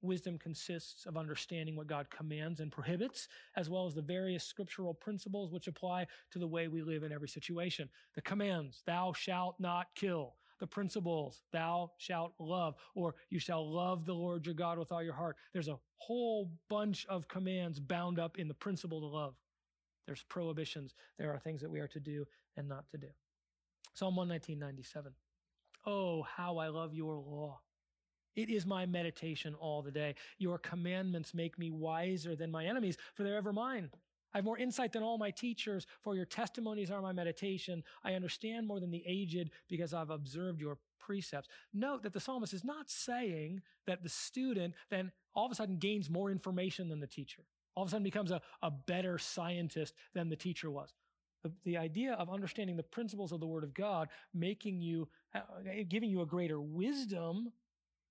Wisdom 0.00 0.36
consists 0.36 1.06
of 1.06 1.16
understanding 1.16 1.76
what 1.76 1.86
God 1.86 2.10
commands 2.10 2.58
and 2.58 2.72
prohibits, 2.72 3.28
as 3.54 3.70
well 3.70 3.86
as 3.86 3.94
the 3.94 4.02
various 4.02 4.42
scriptural 4.42 4.94
principles 4.94 5.52
which 5.52 5.68
apply 5.68 6.06
to 6.32 6.40
the 6.40 6.46
way 6.46 6.66
we 6.66 6.82
live 6.82 7.04
in 7.04 7.12
every 7.12 7.28
situation. 7.28 7.88
The 8.16 8.22
commands, 8.22 8.82
thou 8.84 9.12
shalt 9.12 9.60
not 9.60 9.86
kill. 9.94 10.34
The 10.62 10.68
principles, 10.68 11.42
thou 11.52 11.90
shalt 11.98 12.34
love, 12.38 12.76
or 12.94 13.16
you 13.30 13.40
shall 13.40 13.68
love 13.68 14.06
the 14.06 14.14
Lord 14.14 14.46
your 14.46 14.54
God 14.54 14.78
with 14.78 14.92
all 14.92 15.02
your 15.02 15.12
heart. 15.12 15.36
There's 15.52 15.66
a 15.66 15.80
whole 15.96 16.52
bunch 16.70 17.04
of 17.06 17.26
commands 17.26 17.80
bound 17.80 18.20
up 18.20 18.38
in 18.38 18.46
the 18.46 18.54
principle 18.54 19.00
to 19.00 19.06
love. 19.08 19.34
There's 20.06 20.22
prohibitions. 20.28 20.94
There 21.18 21.32
are 21.34 21.40
things 21.40 21.62
that 21.62 21.70
we 21.70 21.80
are 21.80 21.88
to 21.88 21.98
do 21.98 22.24
and 22.56 22.68
not 22.68 22.88
to 22.92 22.96
do. 22.96 23.08
Psalm 23.94 24.14
119, 24.14 24.56
97. 24.56 25.12
Oh, 25.84 26.22
how 26.22 26.58
I 26.58 26.68
love 26.68 26.94
your 26.94 27.16
law. 27.16 27.58
It 28.36 28.48
is 28.48 28.64
my 28.64 28.86
meditation 28.86 29.56
all 29.56 29.82
the 29.82 29.90
day. 29.90 30.14
Your 30.38 30.58
commandments 30.58 31.34
make 31.34 31.58
me 31.58 31.72
wiser 31.72 32.36
than 32.36 32.52
my 32.52 32.66
enemies, 32.66 32.98
for 33.14 33.24
they're 33.24 33.36
ever 33.36 33.52
mine. 33.52 33.90
I 34.34 34.38
have 34.38 34.44
more 34.44 34.58
insight 34.58 34.92
than 34.92 35.02
all 35.02 35.18
my 35.18 35.30
teachers, 35.30 35.86
for 36.02 36.14
your 36.16 36.24
testimonies 36.24 36.90
are 36.90 37.02
my 37.02 37.12
meditation. 37.12 37.82
I 38.02 38.14
understand 38.14 38.66
more 38.66 38.80
than 38.80 38.90
the 38.90 39.04
aged 39.06 39.50
because 39.68 39.92
I've 39.92 40.10
observed 40.10 40.60
your 40.60 40.78
precepts. 40.98 41.48
Note 41.74 42.02
that 42.02 42.12
the 42.12 42.20
psalmist 42.20 42.54
is 42.54 42.64
not 42.64 42.88
saying 42.88 43.60
that 43.86 44.02
the 44.02 44.08
student 44.08 44.74
then 44.90 45.12
all 45.34 45.46
of 45.46 45.52
a 45.52 45.54
sudden 45.54 45.78
gains 45.78 46.08
more 46.08 46.30
information 46.30 46.88
than 46.88 47.00
the 47.00 47.06
teacher, 47.06 47.42
all 47.74 47.82
of 47.82 47.88
a 47.88 47.90
sudden 47.90 48.04
becomes 48.04 48.30
a, 48.30 48.40
a 48.62 48.70
better 48.70 49.18
scientist 49.18 49.94
than 50.14 50.28
the 50.28 50.36
teacher 50.36 50.70
was. 50.70 50.94
The, 51.42 51.52
the 51.64 51.76
idea 51.76 52.12
of 52.14 52.30
understanding 52.30 52.76
the 52.76 52.82
principles 52.84 53.32
of 53.32 53.40
the 53.40 53.46
Word 53.46 53.64
of 53.64 53.74
God, 53.74 54.08
making 54.32 54.80
you, 54.80 55.08
uh, 55.34 55.40
giving 55.88 56.10
you 56.10 56.20
a 56.20 56.26
greater 56.26 56.60
wisdom 56.60 57.52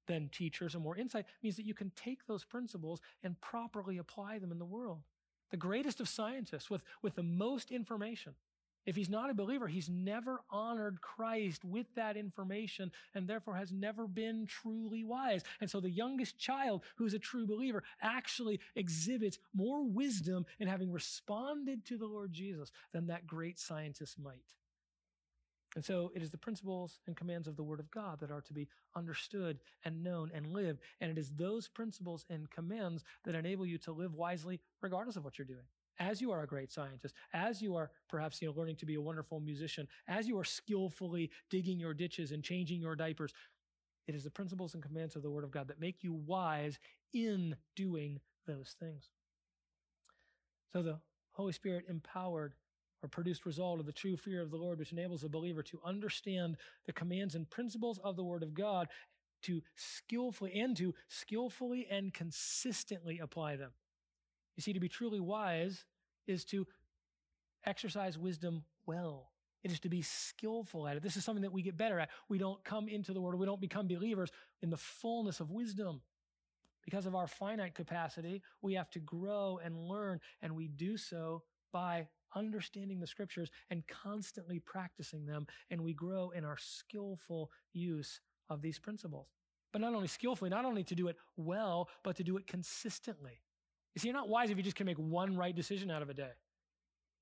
than 0.07 0.29
teachers 0.29 0.75
and 0.75 0.83
more 0.83 0.97
insight 0.97 1.25
means 1.41 1.55
that 1.55 1.65
you 1.65 1.73
can 1.73 1.91
take 1.95 2.25
those 2.27 2.43
principles 2.43 2.99
and 3.23 3.39
properly 3.39 3.99
apply 3.99 4.39
them 4.39 4.51
in 4.51 4.59
the 4.59 4.65
world. 4.65 5.03
The 5.51 5.57
greatest 5.57 5.99
of 5.99 6.09
scientists 6.09 6.69
with, 6.69 6.81
with 7.01 7.15
the 7.15 7.23
most 7.23 7.71
information. 7.71 8.33
If 8.85 8.95
he's 8.95 9.09
not 9.09 9.29
a 9.29 9.35
believer, 9.35 9.67
he's 9.67 9.89
never 9.89 10.41
honored 10.49 11.01
Christ 11.01 11.63
with 11.63 11.85
that 11.95 12.17
information 12.17 12.91
and 13.13 13.27
therefore 13.27 13.55
has 13.55 13.71
never 13.71 14.07
been 14.07 14.47
truly 14.47 15.03
wise. 15.03 15.43
And 15.59 15.69
so 15.69 15.79
the 15.79 15.89
youngest 15.89 16.39
child 16.39 16.81
who's 16.95 17.13
a 17.13 17.19
true 17.19 17.45
believer 17.45 17.83
actually 18.01 18.59
exhibits 18.75 19.37
more 19.53 19.83
wisdom 19.83 20.47
in 20.59 20.67
having 20.67 20.91
responded 20.91 21.85
to 21.85 21.97
the 21.97 22.07
Lord 22.07 22.33
Jesus 22.33 22.71
than 22.91 23.07
that 23.07 23.27
great 23.27 23.59
scientist 23.59 24.17
might. 24.19 24.55
And 25.75 25.85
so 25.85 26.11
it 26.13 26.21
is 26.21 26.29
the 26.29 26.37
principles 26.37 26.99
and 27.07 27.15
commands 27.15 27.47
of 27.47 27.55
the 27.55 27.63
Word 27.63 27.79
of 27.79 27.89
God 27.91 28.19
that 28.19 28.31
are 28.31 28.41
to 28.41 28.53
be 28.53 28.67
understood 28.95 29.59
and 29.85 30.03
known 30.03 30.29
and 30.33 30.47
lived. 30.47 30.81
And 30.99 31.09
it 31.09 31.17
is 31.17 31.31
those 31.31 31.67
principles 31.67 32.25
and 32.29 32.49
commands 32.51 33.03
that 33.23 33.35
enable 33.35 33.65
you 33.65 33.77
to 33.79 33.93
live 33.93 34.15
wisely 34.15 34.59
regardless 34.81 35.15
of 35.15 35.23
what 35.23 35.37
you're 35.37 35.45
doing. 35.45 35.65
As 35.99 36.19
you 36.19 36.31
are 36.31 36.43
a 36.43 36.47
great 36.47 36.71
scientist, 36.71 37.15
as 37.31 37.61
you 37.61 37.75
are 37.75 37.91
perhaps 38.09 38.41
you 38.41 38.47
know, 38.47 38.53
learning 38.57 38.77
to 38.77 38.85
be 38.85 38.95
a 38.95 39.01
wonderful 39.01 39.39
musician, 39.39 39.87
as 40.07 40.27
you 40.27 40.37
are 40.37 40.43
skillfully 40.43 41.29
digging 41.49 41.79
your 41.79 41.93
ditches 41.93 42.31
and 42.31 42.43
changing 42.43 42.81
your 42.81 42.95
diapers, 42.95 43.33
it 44.07 44.15
is 44.15 44.23
the 44.23 44.31
principles 44.31 44.73
and 44.73 44.83
commands 44.83 45.15
of 45.15 45.21
the 45.21 45.29
Word 45.29 45.43
of 45.43 45.51
God 45.51 45.67
that 45.67 45.79
make 45.79 46.03
you 46.03 46.13
wise 46.13 46.79
in 47.13 47.55
doing 47.75 48.19
those 48.45 48.75
things. 48.79 49.09
So 50.73 50.81
the 50.81 50.99
Holy 51.31 51.53
Spirit 51.53 51.85
empowered 51.87 52.55
or 53.03 53.09
produced 53.09 53.45
result 53.45 53.79
of 53.79 53.85
the 53.85 53.91
true 53.91 54.15
fear 54.15 54.41
of 54.41 54.51
the 54.51 54.57
Lord, 54.57 54.79
which 54.79 54.91
enables 54.91 55.23
a 55.23 55.29
believer 55.29 55.63
to 55.63 55.79
understand 55.85 56.57
the 56.85 56.93
commands 56.93 57.35
and 57.35 57.49
principles 57.49 57.99
of 58.03 58.15
the 58.15 58.23
Word 58.23 58.43
of 58.43 58.53
God, 58.53 58.87
to 59.43 59.61
skillfully 59.75 60.59
and 60.59 60.77
to 60.77 60.93
skillfully 61.07 61.87
and 61.89 62.13
consistently 62.13 63.19
apply 63.19 63.55
them. 63.55 63.71
You 64.55 64.61
see, 64.61 64.73
to 64.73 64.79
be 64.79 64.89
truly 64.89 65.19
wise 65.19 65.85
is 66.27 66.45
to 66.45 66.67
exercise 67.65 68.17
wisdom 68.17 68.63
well. 68.85 69.31
It 69.63 69.71
is 69.71 69.79
to 69.81 69.89
be 69.89 70.01
skillful 70.01 70.87
at 70.87 70.97
it. 70.97 71.03
This 71.03 71.17
is 71.17 71.23
something 71.23 71.43
that 71.43 71.51
we 71.51 71.61
get 71.61 71.77
better 71.77 71.99
at. 71.99 72.09
We 72.29 72.37
don't 72.37 72.63
come 72.63 72.87
into 72.87 73.13
the 73.13 73.21
world, 73.21 73.39
we 73.39 73.45
don't 73.45 73.61
become 73.61 73.87
believers 73.87 74.31
in 74.61 74.69
the 74.69 74.77
fullness 74.77 75.39
of 75.39 75.51
wisdom. 75.51 76.01
Because 76.83 77.05
of 77.05 77.15
our 77.15 77.27
finite 77.27 77.75
capacity, 77.75 78.41
we 78.61 78.73
have 78.73 78.89
to 78.91 78.99
grow 78.99 79.59
and 79.63 79.77
learn, 79.77 80.19
and 80.41 80.55
we 80.55 80.67
do 80.67 80.97
so 80.97 81.43
by 81.71 82.07
understanding 82.35 82.99
the 82.99 83.07
scriptures 83.07 83.49
and 83.69 83.87
constantly 83.87 84.59
practicing 84.59 85.25
them, 85.25 85.47
and 85.69 85.81
we 85.81 85.93
grow 85.93 86.31
in 86.31 86.43
our 86.43 86.57
skillful 86.57 87.51
use 87.73 88.19
of 88.49 88.61
these 88.61 88.79
principles. 88.79 89.27
But 89.71 89.81
not 89.81 89.93
only 89.93 90.07
skillfully, 90.07 90.49
not 90.49 90.65
only 90.65 90.83
to 90.83 90.95
do 90.95 91.07
it 91.07 91.15
well, 91.37 91.89
but 92.03 92.15
to 92.17 92.23
do 92.23 92.37
it 92.37 92.47
consistently. 92.47 93.41
You 93.95 93.99
see, 93.99 94.07
you're 94.07 94.15
not 94.15 94.29
wise 94.29 94.49
if 94.49 94.57
you 94.57 94.63
just 94.63 94.75
can 94.75 94.85
make 94.85 94.97
one 94.97 95.37
right 95.37 95.55
decision 95.55 95.89
out 95.91 96.01
of 96.01 96.09
a 96.09 96.13
day. 96.13 96.31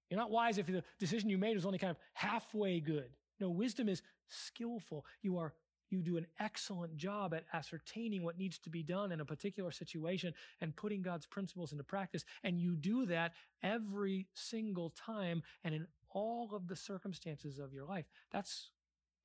You're 0.09 0.19
not 0.19 0.31
wise 0.31 0.57
if 0.57 0.65
the 0.65 0.83
decision 0.99 1.29
you 1.29 1.37
made 1.37 1.55
was 1.55 1.65
only 1.65 1.77
kind 1.77 1.91
of 1.91 1.97
halfway 2.13 2.79
good. 2.79 3.09
No, 3.39 3.49
wisdom 3.49 3.87
is 3.87 4.01
skillful. 4.27 5.05
You 5.21 5.37
are 5.37 5.53
you 5.89 6.01
do 6.01 6.17
an 6.17 6.27
excellent 6.39 6.95
job 6.95 7.33
at 7.33 7.45
ascertaining 7.53 8.23
what 8.23 8.37
needs 8.37 8.59
to 8.59 8.69
be 8.69 8.83
done 8.83 9.11
in 9.11 9.21
a 9.21 9.25
particular 9.25 9.71
situation 9.71 10.33
and 10.61 10.75
putting 10.75 11.01
God's 11.01 11.25
principles 11.25 11.71
into 11.71 11.83
practice. 11.83 12.25
And 12.43 12.59
you 12.59 12.75
do 12.75 13.05
that 13.07 13.33
every 13.63 14.27
single 14.33 14.91
time 14.91 15.43
and 15.63 15.73
in 15.73 15.87
all 16.11 16.49
of 16.53 16.67
the 16.67 16.75
circumstances 16.75 17.59
of 17.59 17.73
your 17.73 17.85
life. 17.85 18.05
That's 18.31 18.71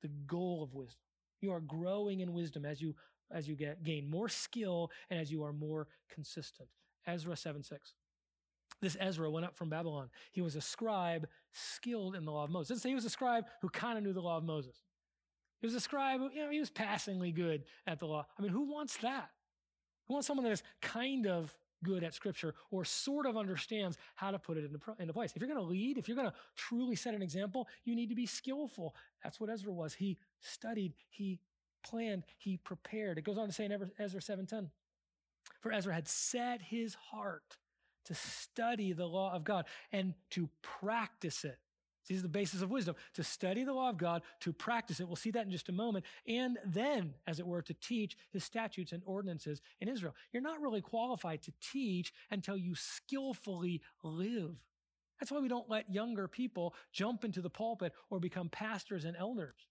the 0.01 0.09
goal 0.27 0.63
of 0.63 0.73
wisdom. 0.73 1.01
You 1.41 1.51
are 1.51 1.61
growing 1.61 2.21
in 2.21 2.33
wisdom 2.33 2.65
as 2.65 2.81
you 2.81 2.95
as 3.31 3.47
you 3.47 3.55
get 3.55 3.83
gain 3.83 4.07
more 4.07 4.29
skill 4.29 4.91
and 5.09 5.19
as 5.19 5.31
you 5.31 5.43
are 5.43 5.53
more 5.53 5.87
consistent. 6.13 6.69
Ezra 7.07 7.35
7 7.35 7.63
6. 7.63 7.93
This 8.81 8.97
Ezra 8.99 9.29
went 9.31 9.45
up 9.45 9.55
from 9.55 9.69
Babylon. 9.69 10.09
He 10.31 10.41
was 10.41 10.55
a 10.55 10.61
scribe 10.61 11.27
skilled 11.53 12.15
in 12.15 12.25
the 12.25 12.31
law 12.31 12.43
of 12.43 12.49
Moses. 12.49 12.81
say 12.81 12.89
he 12.89 12.95
was 12.95 13.05
a 13.05 13.09
scribe 13.09 13.45
who 13.61 13.69
kind 13.69 13.97
of 13.97 14.03
knew 14.03 14.13
the 14.13 14.21
law 14.21 14.37
of 14.37 14.43
Moses. 14.43 14.81
He 15.65 15.67
was 15.67 15.73
a 15.73 15.79
scribe, 15.79 16.21
you 16.35 16.43
know, 16.43 16.51
he 16.51 16.59
was 16.59 16.69
passingly 16.69 17.31
good 17.31 17.63
at 17.87 17.97
the 17.97 18.05
law. 18.05 18.27
I 18.37 18.41
mean, 18.43 18.51
who 18.51 18.71
wants 18.71 18.97
that? 18.97 19.31
Who 20.07 20.13
wants 20.13 20.27
someone 20.27 20.43
that 20.43 20.51
is 20.51 20.61
kind 20.79 21.25
of 21.25 21.57
good 21.83 22.03
at 22.03 22.13
scripture 22.13 22.53
or 22.69 22.85
sort 22.85 23.25
of 23.25 23.35
understands 23.35 23.97
how 24.13 24.29
to 24.29 24.37
put 24.37 24.57
it 24.57 24.65
into, 24.65 24.79
into 24.99 25.11
place? 25.11 25.31
If 25.35 25.41
you're 25.41 25.49
going 25.49 25.59
to 25.59 25.65
lead, 25.65 25.97
if 25.97 26.07
you're 26.07 26.15
going 26.17 26.29
to 26.29 26.35
truly 26.55 26.95
set 26.95 27.15
an 27.15 27.23
example, 27.23 27.67
you 27.83 27.95
need 27.95 28.09
to 28.09 28.15
be 28.15 28.27
skillful. 28.27 28.93
That's 29.23 29.39
what 29.39 29.49
Ezra 29.49 29.73
was. 29.73 29.95
He 29.95 30.19
studied, 30.39 30.93
he 31.09 31.39
planned, 31.83 32.25
he 32.37 32.57
prepared. 32.57 33.17
It 33.17 33.23
goes 33.23 33.39
on 33.39 33.47
to 33.47 33.51
say 33.51 33.65
in 33.65 33.71
Ezra 33.97 34.21
7:10, 34.21 34.69
for 35.61 35.71
Ezra 35.71 35.95
had 35.95 36.07
set 36.07 36.61
his 36.61 36.93
heart 36.93 37.57
to 38.03 38.13
study 38.13 38.93
the 38.93 39.07
law 39.07 39.33
of 39.33 39.43
God 39.43 39.65
and 39.91 40.13
to 40.29 40.47
practice 40.61 41.43
it. 41.43 41.57
This 42.07 42.17
is 42.17 42.23
the 42.23 42.29
basis 42.29 42.61
of 42.61 42.69
wisdom 42.69 42.95
to 43.15 43.23
study 43.23 43.63
the 43.63 43.73
law 43.73 43.89
of 43.89 43.97
God, 43.97 44.21
to 44.41 44.53
practice 44.53 44.99
it. 44.99 45.07
We'll 45.07 45.15
see 45.15 45.31
that 45.31 45.45
in 45.45 45.51
just 45.51 45.69
a 45.69 45.73
moment. 45.73 46.05
And 46.27 46.57
then, 46.65 47.13
as 47.25 47.39
it 47.39 47.47
were, 47.47 47.61
to 47.63 47.73
teach 47.73 48.15
his 48.31 48.43
statutes 48.43 48.91
and 48.91 49.01
ordinances 49.05 49.61
in 49.81 49.89
Israel. 49.89 50.15
You're 50.31 50.43
not 50.43 50.61
really 50.61 50.81
qualified 50.81 51.41
to 51.43 51.53
teach 51.61 52.13
until 52.29 52.57
you 52.57 52.75
skillfully 52.75 53.81
live. 54.03 54.55
That's 55.19 55.31
why 55.31 55.39
we 55.39 55.47
don't 55.47 55.69
let 55.69 55.91
younger 55.91 56.27
people 56.27 56.75
jump 56.91 57.23
into 57.23 57.41
the 57.41 57.49
pulpit 57.49 57.93
or 58.09 58.19
become 58.19 58.49
pastors 58.49 59.05
and 59.05 59.15
elders 59.15 59.67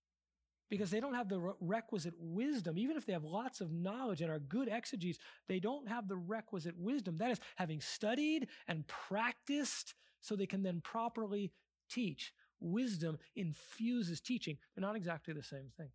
because 0.71 0.91
they 0.91 1.01
don't 1.01 1.15
have 1.15 1.29
the 1.29 1.55
requisite 1.61 2.15
wisdom. 2.19 2.79
Even 2.79 2.97
if 2.97 3.07
they 3.07 3.13
have 3.13 3.25
lots 3.25 3.61
of 3.61 3.71
knowledge 3.71 4.23
and 4.23 4.31
are 4.31 4.39
good 4.39 4.69
exegetes, 4.69 5.19
they 5.47 5.61
don't 5.61 5.87
have 5.89 6.09
the 6.09 6.17
requisite 6.17 6.77
wisdom. 6.77 7.19
That 7.19 7.31
is, 7.31 7.41
having 7.57 7.81
studied 7.81 8.49
and 8.67 8.87
practiced 8.87 9.95
so 10.21 10.35
they 10.35 10.47
can 10.47 10.63
then 10.63 10.81
properly 10.81 11.53
teach. 11.95 12.33
Wisdom 12.61 13.19
infuses 13.37 14.21
teaching. 14.21 14.59
They're 14.75 14.87
not 14.87 14.97
exactly 14.97 15.35
the 15.35 15.43
same 15.43 15.71
thing. 15.77 15.91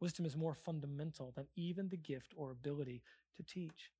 Wisdom 0.00 0.26
is 0.26 0.36
more 0.36 0.54
fundamental 0.54 1.32
than 1.34 1.46
even 1.56 1.88
the 1.88 1.96
gift 1.96 2.34
or 2.36 2.50
ability 2.50 3.02
to 3.36 3.42
teach. 3.42 3.90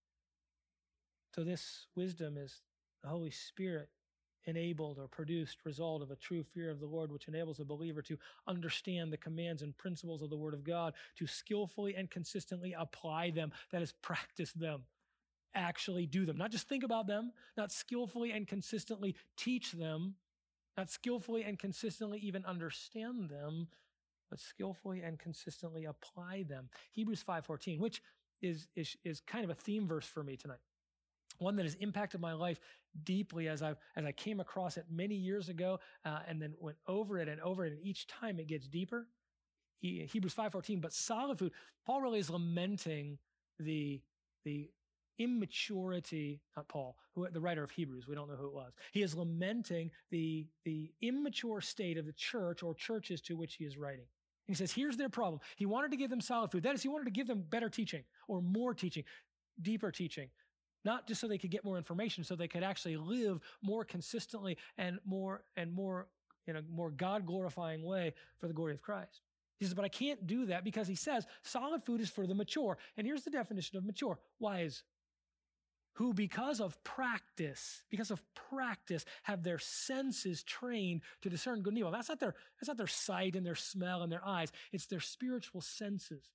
So, 1.34 1.42
this 1.42 1.86
wisdom 1.96 2.36
is 2.36 2.62
the 3.02 3.08
Holy 3.08 3.30
Spirit 3.30 3.88
enabled 4.46 4.98
or 4.98 5.08
produced 5.08 5.64
result 5.64 6.02
of 6.02 6.10
a 6.10 6.16
true 6.16 6.42
fear 6.42 6.70
of 6.70 6.80
the 6.80 6.86
Lord, 6.86 7.10
which 7.10 7.28
enables 7.28 7.60
a 7.60 7.64
believer 7.64 8.02
to 8.02 8.18
understand 8.46 9.12
the 9.12 9.16
commands 9.16 9.62
and 9.62 9.76
principles 9.76 10.22
of 10.22 10.30
the 10.30 10.36
Word 10.36 10.54
of 10.54 10.64
God, 10.64 10.94
to 11.16 11.26
skillfully 11.26 11.94
and 11.94 12.10
consistently 12.10 12.74
apply 12.78 13.30
them, 13.30 13.52
that 13.72 13.82
is, 13.82 13.92
practice 14.02 14.52
them, 14.52 14.82
actually 15.54 16.06
do 16.06 16.26
them. 16.26 16.36
Not 16.36 16.50
just 16.50 16.68
think 16.68 16.84
about 16.84 17.06
them, 17.06 17.32
not 17.56 17.72
skillfully 17.72 18.32
and 18.32 18.46
consistently 18.46 19.16
teach 19.36 19.72
them, 19.72 20.14
not 20.76 20.90
skillfully 20.90 21.44
and 21.44 21.58
consistently 21.58 22.18
even 22.18 22.44
understand 22.44 23.28
them, 23.28 23.68
but 24.30 24.40
skillfully 24.40 25.02
and 25.02 25.18
consistently 25.18 25.84
apply 25.84 26.44
them. 26.44 26.68
Hebrews 26.92 27.24
5:14, 27.26 27.78
which 27.78 28.02
is, 28.42 28.68
is, 28.74 28.96
is 29.04 29.20
kind 29.20 29.44
of 29.44 29.50
a 29.50 29.54
theme 29.54 29.86
verse 29.86 30.06
for 30.06 30.22
me 30.22 30.36
tonight 30.36 30.58
one 31.38 31.56
that 31.56 31.64
has 31.64 31.74
impacted 31.76 32.20
my 32.20 32.32
life 32.32 32.60
deeply 33.04 33.48
as 33.48 33.62
I 33.62 33.74
as 33.96 34.04
I 34.04 34.12
came 34.12 34.40
across 34.40 34.76
it 34.76 34.86
many 34.90 35.14
years 35.14 35.48
ago, 35.48 35.80
uh, 36.04 36.20
and 36.28 36.40
then 36.40 36.54
went 36.58 36.76
over 36.86 37.18
it 37.18 37.28
and 37.28 37.40
over 37.40 37.64
it, 37.64 37.72
and 37.72 37.82
each 37.82 38.06
time 38.06 38.38
it 38.38 38.46
gets 38.46 38.66
deeper. 38.68 39.08
He, 39.80 40.06
Hebrews 40.10 40.32
five 40.32 40.52
fourteen, 40.52 40.80
but 40.80 40.92
solid 40.92 41.38
food. 41.38 41.52
Paul 41.86 42.02
really 42.02 42.18
is 42.18 42.30
lamenting 42.30 43.18
the 43.58 44.00
the 44.44 44.70
immaturity. 45.18 46.40
Not 46.56 46.68
Paul, 46.68 46.96
who 47.14 47.28
the 47.30 47.40
writer 47.40 47.62
of 47.62 47.70
Hebrews. 47.70 48.06
We 48.06 48.14
don't 48.14 48.28
know 48.28 48.36
who 48.36 48.46
it 48.46 48.54
was. 48.54 48.72
He 48.92 49.02
is 49.02 49.14
lamenting 49.14 49.90
the 50.10 50.46
the 50.64 50.92
immature 51.02 51.60
state 51.60 51.98
of 51.98 52.06
the 52.06 52.12
church 52.12 52.62
or 52.62 52.74
churches 52.74 53.20
to 53.22 53.36
which 53.36 53.54
he 53.54 53.64
is 53.64 53.76
writing. 53.76 54.06
He 54.46 54.54
says, 54.54 54.70
here's 54.70 54.98
their 54.98 55.08
problem. 55.08 55.40
He 55.56 55.64
wanted 55.64 55.90
to 55.92 55.96
give 55.96 56.10
them 56.10 56.20
solid 56.20 56.50
food. 56.50 56.64
That 56.64 56.74
is, 56.74 56.82
he 56.82 56.88
wanted 56.88 57.06
to 57.06 57.10
give 57.10 57.26
them 57.26 57.44
better 57.48 57.70
teaching 57.70 58.04
or 58.28 58.42
more 58.42 58.74
teaching, 58.74 59.04
deeper 59.62 59.90
teaching 59.90 60.28
not 60.84 61.06
just 61.06 61.20
so 61.20 61.26
they 61.26 61.38
could 61.38 61.50
get 61.50 61.64
more 61.64 61.76
information, 61.76 62.24
so 62.24 62.36
they 62.36 62.48
could 62.48 62.62
actually 62.62 62.96
live 62.96 63.40
more 63.62 63.84
consistently 63.84 64.58
and 64.76 64.98
more 65.04 65.42
and 65.56 65.72
more 65.72 66.08
in 66.46 66.56
a 66.56 66.62
more 66.70 66.90
God 66.90 67.26
glorifying 67.26 67.82
way 67.82 68.12
for 68.38 68.48
the 68.48 68.52
glory 68.52 68.74
of 68.74 68.82
Christ. 68.82 69.22
He 69.58 69.64
says, 69.64 69.74
but 69.74 69.84
I 69.84 69.88
can't 69.88 70.26
do 70.26 70.46
that 70.46 70.64
because 70.64 70.86
he 70.86 70.94
says 70.94 71.26
solid 71.42 71.84
food 71.84 72.00
is 72.00 72.10
for 72.10 72.26
the 72.26 72.34
mature. 72.34 72.76
And 72.96 73.06
here's 73.06 73.22
the 73.22 73.30
definition 73.30 73.78
of 73.78 73.84
mature 73.84 74.18
wise, 74.38 74.82
who 75.94 76.12
because 76.12 76.60
of 76.60 76.82
practice, 76.84 77.82
because 77.90 78.10
of 78.10 78.22
practice, 78.34 79.04
have 79.22 79.42
their 79.42 79.58
senses 79.58 80.42
trained 80.42 81.02
to 81.22 81.30
discern 81.30 81.62
good 81.62 81.72
and 81.72 81.78
evil. 81.78 81.90
That's 81.90 82.08
not 82.08 82.20
their, 82.20 82.34
that's 82.58 82.68
not 82.68 82.76
their 82.76 82.86
sight 82.86 83.36
and 83.36 83.46
their 83.46 83.54
smell 83.54 84.02
and 84.02 84.10
their 84.10 84.24
eyes. 84.24 84.50
It's 84.72 84.86
their 84.86 85.00
spiritual 85.00 85.60
senses. 85.60 86.30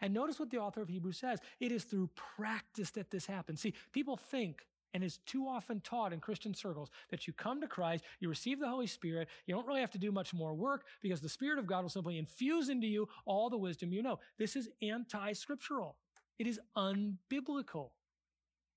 And 0.00 0.14
notice 0.14 0.40
what 0.40 0.50
the 0.50 0.58
author 0.58 0.82
of 0.82 0.88
Hebrews 0.88 1.18
says. 1.18 1.40
It 1.60 1.72
is 1.72 1.84
through 1.84 2.10
practice 2.14 2.90
that 2.92 3.10
this 3.10 3.26
happens. 3.26 3.60
See, 3.60 3.74
people 3.92 4.16
think, 4.16 4.66
and 4.92 5.04
is 5.04 5.18
too 5.18 5.46
often 5.46 5.80
taught 5.80 6.12
in 6.12 6.18
Christian 6.18 6.52
circles, 6.52 6.90
that 7.10 7.26
you 7.26 7.32
come 7.32 7.60
to 7.60 7.68
Christ, 7.68 8.04
you 8.18 8.28
receive 8.28 8.58
the 8.58 8.68
Holy 8.68 8.88
Spirit, 8.88 9.28
you 9.46 9.54
don't 9.54 9.66
really 9.66 9.80
have 9.80 9.92
to 9.92 9.98
do 9.98 10.10
much 10.10 10.34
more 10.34 10.52
work 10.52 10.84
because 11.00 11.20
the 11.20 11.28
Spirit 11.28 11.60
of 11.60 11.66
God 11.66 11.82
will 11.82 11.90
simply 11.90 12.18
infuse 12.18 12.68
into 12.68 12.88
you 12.88 13.08
all 13.24 13.50
the 13.50 13.56
wisdom 13.56 13.92
you 13.92 14.02
know. 14.02 14.18
This 14.36 14.56
is 14.56 14.68
anti 14.82 15.32
scriptural, 15.32 15.96
it 16.38 16.46
is 16.48 16.58
unbiblical. 16.76 17.90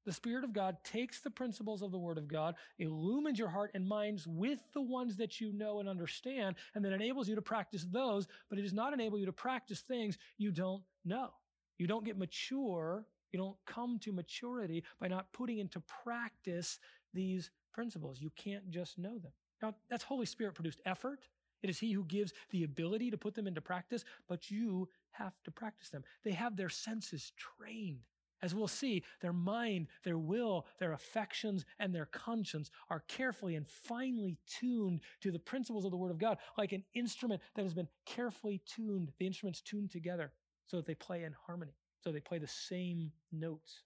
The 0.05 0.13
Spirit 0.13 0.43
of 0.43 0.53
God 0.53 0.77
takes 0.83 1.21
the 1.21 1.29
principles 1.29 1.81
of 1.81 1.91
the 1.91 1.97
Word 1.97 2.17
of 2.17 2.27
God, 2.27 2.55
illumines 2.79 3.39
your 3.39 3.49
heart 3.49 3.71
and 3.73 3.87
minds 3.87 4.27
with 4.27 4.59
the 4.73 4.81
ones 4.81 5.15
that 5.17 5.39
you 5.39 5.53
know 5.53 5.79
and 5.79 5.87
understand, 5.87 6.55
and 6.75 6.83
then 6.83 6.93
enables 6.93 7.29
you 7.29 7.35
to 7.35 7.41
practice 7.41 7.85
those, 7.89 8.27
but 8.49 8.59
it 8.59 8.63
does 8.63 8.73
not 8.73 8.93
enable 8.93 9.17
you 9.17 9.25
to 9.25 9.31
practice 9.31 9.79
things 9.81 10.17
you 10.37 10.51
don't 10.51 10.83
know. 11.05 11.29
You 11.77 11.87
don't 11.87 12.05
get 12.05 12.17
mature, 12.17 13.05
you 13.31 13.39
don't 13.39 13.57
come 13.65 13.97
to 13.99 14.11
maturity 14.11 14.83
by 14.99 15.07
not 15.07 15.31
putting 15.33 15.59
into 15.59 15.81
practice 16.03 16.79
these 17.13 17.49
principles. 17.73 18.21
You 18.21 18.31
can't 18.35 18.69
just 18.69 18.97
know 18.97 19.17
them. 19.17 19.31
Now, 19.61 19.75
that's 19.89 20.03
Holy 20.03 20.25
Spirit 20.25 20.55
produced 20.55 20.81
effort. 20.85 21.19
It 21.61 21.69
is 21.69 21.79
He 21.79 21.93
who 21.93 22.03
gives 22.03 22.33
the 22.51 22.63
ability 22.63 23.09
to 23.11 23.17
put 23.17 23.33
them 23.33 23.47
into 23.47 23.61
practice, 23.61 24.03
but 24.27 24.51
you 24.51 24.89
have 25.11 25.33
to 25.45 25.51
practice 25.51 25.89
them. 25.89 26.03
They 26.23 26.31
have 26.31 26.57
their 26.57 26.69
senses 26.69 27.31
trained. 27.37 28.01
As 28.43 28.53
we'll 28.53 28.67
see, 28.67 29.03
their 29.21 29.31
mind, 29.31 29.87
their 30.03 30.17
will, 30.17 30.67
their 30.77 30.91
affections, 30.91 31.63
and 31.79 31.95
their 31.95 32.07
conscience 32.07 32.69
are 32.89 33.05
carefully 33.07 33.55
and 33.55 33.65
finely 33.65 34.37
tuned 34.45 34.99
to 35.21 35.31
the 35.31 35.39
principles 35.39 35.85
of 35.85 35.91
the 35.91 35.97
Word 35.97 36.11
of 36.11 36.17
God, 36.17 36.37
like 36.57 36.73
an 36.73 36.83
instrument 36.93 37.41
that 37.55 37.63
has 37.63 37.73
been 37.73 37.87
carefully 38.05 38.61
tuned. 38.65 39.13
The 39.17 39.25
instrument's 39.25 39.61
tuned 39.61 39.91
together 39.91 40.33
so 40.67 40.75
that 40.75 40.85
they 40.85 40.93
play 40.93 41.23
in 41.23 41.33
harmony, 41.47 41.77
so 42.03 42.11
they 42.11 42.19
play 42.19 42.37
the 42.37 42.47
same 42.47 43.13
notes. 43.31 43.83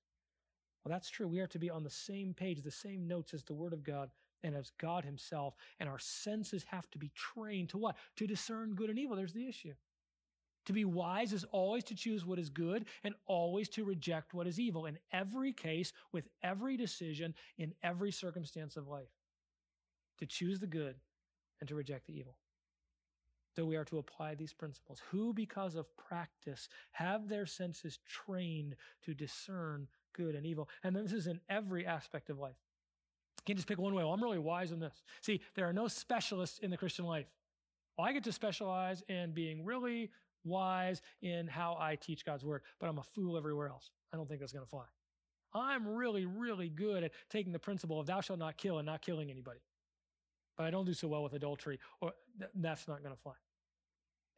Well, 0.84 0.92
that's 0.92 1.12
true. 1.12 1.28
We 1.28 1.40
are 1.40 1.48
to 1.48 1.60
be 1.60 1.70
on 1.70 1.84
the 1.84 1.90
same 1.92 2.34
page, 2.34 2.64
the 2.64 2.72
same 2.72 3.08
notes 3.08 3.36
as 3.36 3.44
the 3.44 3.54
Word 3.54 3.74
of 3.74 3.84
God 3.84 4.10
and 4.42 4.56
as 4.56 4.72
God 4.80 5.06
Himself. 5.06 5.54
And 5.80 5.88
our 5.88 6.00
senses 6.00 6.66
have 6.68 6.90
to 6.92 6.98
be 6.98 7.12
trained 7.14 7.70
to 7.70 7.78
what? 7.78 7.96
To 8.16 8.26
discern 8.26 8.74
good 8.74 8.90
and 8.90 8.98
evil. 8.98 9.16
There's 9.16 9.34
the 9.34 9.48
issue. 9.48 9.74
To 10.68 10.74
be 10.74 10.86
wise 10.86 11.34
is 11.34 11.46
always 11.52 11.84
to 11.86 11.96
choose 11.96 12.26
what 12.26 12.40
is 12.40 12.50
good 12.50 12.86
and 13.04 13.16
always 13.26 13.70
to 13.70 13.84
reject 13.84 14.34
what 14.34 14.48
is 14.48 14.60
evil 14.60 14.86
in 14.86 15.00
every 15.12 15.54
case, 15.54 15.94
with 16.12 16.28
every 16.44 16.78
decision, 16.78 17.34
in 17.58 17.74
every 17.84 18.12
circumstance 18.12 18.78
of 18.78 18.88
life. 18.88 19.08
to 20.18 20.26
choose 20.26 20.60
the 20.60 20.68
good 20.68 20.96
and 21.60 21.70
to 21.70 21.76
reject 21.76 22.08
the 22.08 22.18
evil. 22.18 22.38
So 23.56 23.66
we 23.66 23.76
are 23.76 23.86
to 23.86 23.98
apply 23.98 24.36
these 24.36 24.54
principles, 24.54 25.02
who, 25.10 25.34
because 25.34 25.76
of 25.76 25.86
practice, 25.98 26.70
have 26.92 27.28
their 27.28 27.48
senses 27.48 27.98
trained 28.08 28.76
to 29.04 29.16
discern 29.16 29.88
good 30.14 30.36
and 30.36 30.46
evil. 30.46 30.70
And 30.84 30.96
this 30.96 31.12
is 31.12 31.26
in 31.28 31.40
every 31.50 31.86
aspect 31.86 32.30
of 32.30 32.38
life. 32.38 32.58
You 33.40 33.44
can't 33.46 33.58
just 33.58 33.68
pick 33.68 33.80
one 33.80 33.96
way. 33.96 34.04
Well, 34.04 34.14
I'm 34.14 34.22
really 34.22 34.38
wise 34.38 34.72
in 34.72 34.80
this. 34.80 35.04
See, 35.22 35.42
there 35.56 35.68
are 35.68 35.74
no 35.74 35.88
specialists 35.88 36.60
in 36.60 36.70
the 36.70 36.78
Christian 36.78 37.06
life. 37.06 37.26
Well, 37.98 38.08
I 38.08 38.14
get 38.14 38.24
to 38.26 38.32
specialize 38.32 39.04
in 39.10 39.32
being 39.32 39.66
really 39.66 40.12
wise 40.48 41.02
in 41.22 41.48
how 41.48 41.78
I 41.80 41.96
teach 41.96 42.26
God's 42.26 42.44
word, 42.44 42.62
but 42.80 42.88
I'm 42.88 42.98
a 42.98 43.04
fool 43.04 43.38
everywhere 43.38 43.68
else. 43.68 43.92
I 44.14 44.18
don't 44.18 44.28
think 44.28 44.40
that's 44.40 44.54
going 44.54 44.66
to 44.66 44.70
fly. 44.70 44.86
I'm 45.54 45.88
really, 45.88 46.26
really 46.26 46.70
good 46.70 47.04
at 47.04 47.12
taking 47.30 47.52
the 47.52 47.60
principle 47.60 48.00
of 48.00 48.06
thou 48.06 48.22
shalt 48.22 48.40
not 48.40 48.58
kill 48.58 48.80
and 48.80 48.86
not 48.86 49.02
killing 49.02 49.30
anybody. 49.32 49.60
But 50.58 50.66
I 50.66 50.72
don't 50.72 50.86
do 50.86 50.94
so 50.94 51.08
well 51.08 51.24
with 51.24 51.34
adultery, 51.34 51.80
or 52.02 52.14
th- 52.40 52.52
that's 52.56 52.88
not 52.88 53.04
going 53.04 53.16
to 53.16 53.22
fly 53.22 53.34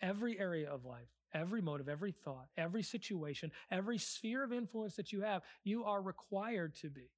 every 0.02 0.40
area 0.40 0.70
of 0.70 0.86
life, 0.86 1.10
every 1.34 1.62
motive, 1.62 1.90
every 1.90 2.12
thought, 2.12 2.48
every 2.58 2.84
situation, 2.84 3.52
every 3.72 3.98
sphere 3.98 4.44
of 4.44 4.54
influence 4.54 4.96
that 4.96 5.12
you 5.12 5.22
have, 5.22 5.44
you 5.64 5.84
are 5.84 6.02
required 6.02 6.76
to 6.76 6.90
be 6.90 7.10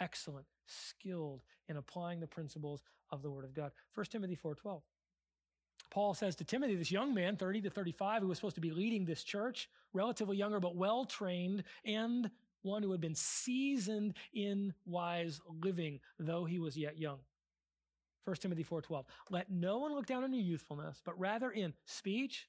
excellent, 0.00 0.46
skilled 0.66 1.42
in 1.68 1.76
applying 1.76 2.20
the 2.20 2.26
principles 2.26 2.82
of 3.10 3.22
the 3.22 3.30
Word 3.30 3.44
of 3.44 3.54
God. 3.54 3.72
1 3.94 4.06
Timothy 4.10 4.36
4:12. 4.36 4.82
Paul 5.90 6.14
says 6.14 6.36
to 6.36 6.44
Timothy, 6.44 6.76
this 6.76 6.92
young 6.92 7.12
man, 7.12 7.36
30 7.36 7.62
to 7.62 7.70
35, 7.70 8.22
who 8.22 8.28
was 8.28 8.38
supposed 8.38 8.54
to 8.54 8.60
be 8.60 8.70
leading 8.70 9.04
this 9.04 9.24
church, 9.24 9.68
relatively 9.92 10.36
younger 10.36 10.60
but 10.60 10.76
well 10.76 11.04
trained, 11.04 11.64
and 11.84 12.30
one 12.62 12.82
who 12.82 12.92
had 12.92 13.00
been 13.00 13.14
seasoned 13.14 14.14
in 14.32 14.72
wise 14.86 15.40
living, 15.62 15.98
though 16.18 16.44
he 16.44 16.58
was 16.58 16.76
yet 16.76 16.98
young. 16.98 17.18
1 18.24 18.36
Timothy 18.36 18.62
4:12. 18.62 19.04
Let 19.30 19.50
no 19.50 19.78
one 19.78 19.94
look 19.94 20.06
down 20.06 20.24
on 20.24 20.32
your 20.32 20.42
youthfulness, 20.42 21.00
but 21.04 21.18
rather 21.18 21.50
in 21.50 21.74
speech, 21.86 22.48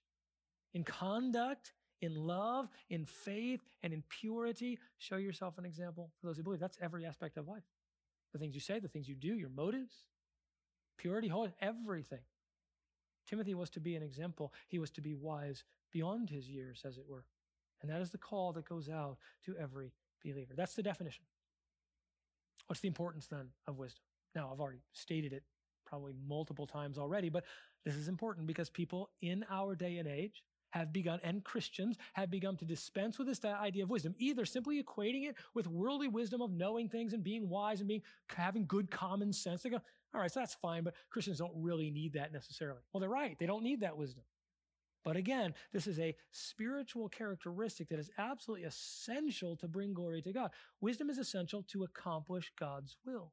in 0.74 0.84
conduct, 0.84 1.74
in 2.02 2.16
love, 2.16 2.70
in 2.90 3.06
faith, 3.06 3.62
and 3.82 3.94
in 3.94 4.04
purity, 4.10 4.80
show 4.98 5.16
yourself 5.16 5.58
an 5.58 5.66
example 5.66 6.12
for 6.20 6.28
those 6.28 6.38
who 6.38 6.44
believe. 6.44 6.60
That's 6.60 6.78
every 6.82 7.06
aspect 7.06 7.38
of 7.38 7.48
life. 7.48 7.64
The 8.34 8.40
things 8.40 8.54
you 8.54 8.62
say, 8.62 8.80
the 8.80 8.88
things 8.88 9.08
you 9.08 9.16
do, 9.16 9.36
your 9.36 9.50
motives, 9.50 9.94
purity, 10.98 11.32
everything. 11.62 12.20
Timothy 13.28 13.54
was 13.54 13.70
to 13.72 13.80
be 13.80 13.96
an 13.96 14.04
example. 14.04 14.54
He 14.68 14.80
was 14.80 14.92
to 14.92 15.02
be 15.02 15.14
wise 15.14 15.64
beyond 15.92 16.30
his 16.30 16.50
years, 16.50 16.82
as 16.86 16.98
it 16.98 17.06
were. 17.08 17.26
And 17.82 17.90
that 17.90 18.02
is 18.02 18.12
the 18.12 18.18
call 18.18 18.54
that 18.54 18.68
goes 18.68 18.90
out 18.90 19.18
to 19.46 19.56
every 19.58 19.94
believer. 20.24 20.54
That's 20.56 20.76
the 20.76 20.84
definition. 20.84 21.24
What's 22.68 22.82
the 22.82 22.88
importance 22.88 23.28
then 23.28 23.48
of 23.68 23.78
wisdom? 23.78 24.04
Now, 24.36 24.50
I've 24.52 24.60
already 24.60 24.82
stated 24.94 25.34
it 25.34 25.44
probably 25.86 26.14
multiple 26.28 26.68
times 26.68 26.98
already, 26.98 27.30
but 27.30 27.44
this 27.84 27.96
is 27.96 28.08
important 28.08 28.48
because 28.48 28.70
people 28.70 29.10
in 29.22 29.44
our 29.50 29.76
day 29.76 29.98
and 29.98 30.08
age 30.08 30.44
have 30.70 30.94
begun, 30.94 31.20
and 31.24 31.44
Christians 31.44 31.98
have 32.14 32.32
begun 32.32 32.56
to 32.58 32.66
dispense 32.66 33.18
with 33.18 33.28
this 33.28 33.44
idea 33.44 33.84
of 33.84 33.90
wisdom, 33.90 34.16
either 34.20 34.46
simply 34.46 34.82
equating 34.82 35.28
it 35.28 35.36
with 35.54 35.68
worldly 35.68 36.08
wisdom 36.08 36.42
of 36.42 36.52
knowing 36.52 36.88
things 36.88 37.12
and 37.12 37.24
being 37.24 37.50
wise 37.50 37.80
and 37.80 37.90
being 37.90 38.04
having 38.30 38.66
good 38.68 38.90
common 38.90 39.34
sense. 39.34 39.64
They 39.64 39.70
go, 39.70 39.82
all 40.14 40.22
right, 40.22 40.32
so 40.32 40.40
that's 40.40 40.56
fine, 40.56 40.84
but 40.84 40.94
Christians 41.10 41.40
don't 41.40 41.54
really 41.56 41.90
need 41.90 42.14
that 42.14 42.34
necessarily. 42.34 42.82
Well, 42.92 43.00
they're 43.00 43.10
right. 43.10 43.38
They 43.40 43.46
don't 43.46 43.64
need 43.64 43.82
that 43.82 43.98
wisdom. 43.98 44.24
But 45.04 45.16
again, 45.16 45.54
this 45.72 45.88
is 45.88 46.00
a 46.00 46.16
spiritual 46.32 47.10
characteristic 47.10 47.90
that 47.90 48.00
is 48.00 48.12
absolutely 48.18 48.66
essential 48.66 49.56
to 49.58 49.68
bring 49.68 49.94
glory 49.94 50.22
to 50.22 50.34
God. 50.34 50.52
Wisdom 50.80 51.10
is 51.10 51.18
essential 51.18 51.64
to 51.70 51.84
accomplish 51.84 52.52
God's 52.60 52.98
will. 53.06 53.32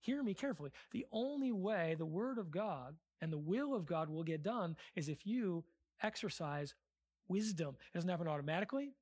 Hear 0.00 0.22
me 0.22 0.34
carefully. 0.34 0.70
The 0.90 1.06
only 1.12 1.52
way 1.52 1.94
the 1.96 2.06
Word 2.06 2.38
of 2.38 2.50
God 2.50 2.96
and 3.20 3.32
the 3.32 3.38
will 3.38 3.74
of 3.74 3.86
God 3.86 4.08
will 4.08 4.24
get 4.24 4.42
done 4.42 4.76
is 4.96 5.08
if 5.08 5.26
you 5.26 5.64
exercise 6.02 6.74
wisdom. 7.28 7.76
It 7.92 7.96
doesn't 7.96 8.10
happen 8.10 8.28
automatically. 8.28 8.92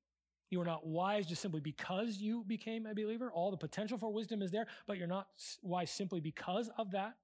You 0.49 0.61
are 0.61 0.65
not 0.65 0.85
wise 0.85 1.27
just 1.27 1.41
simply 1.41 1.59
because 1.59 2.17
you 2.17 2.43
became 2.47 2.85
a 2.85 2.93
believer. 2.93 3.31
All 3.31 3.51
the 3.51 3.57
potential 3.57 3.97
for 3.97 4.11
wisdom 4.11 4.41
is 4.41 4.51
there, 4.51 4.67
but 4.87 4.97
you're 4.97 5.07
not 5.07 5.27
wise 5.61 5.91
simply 5.91 6.19
because 6.19 6.69
of 6.77 6.91
that. 6.91 7.15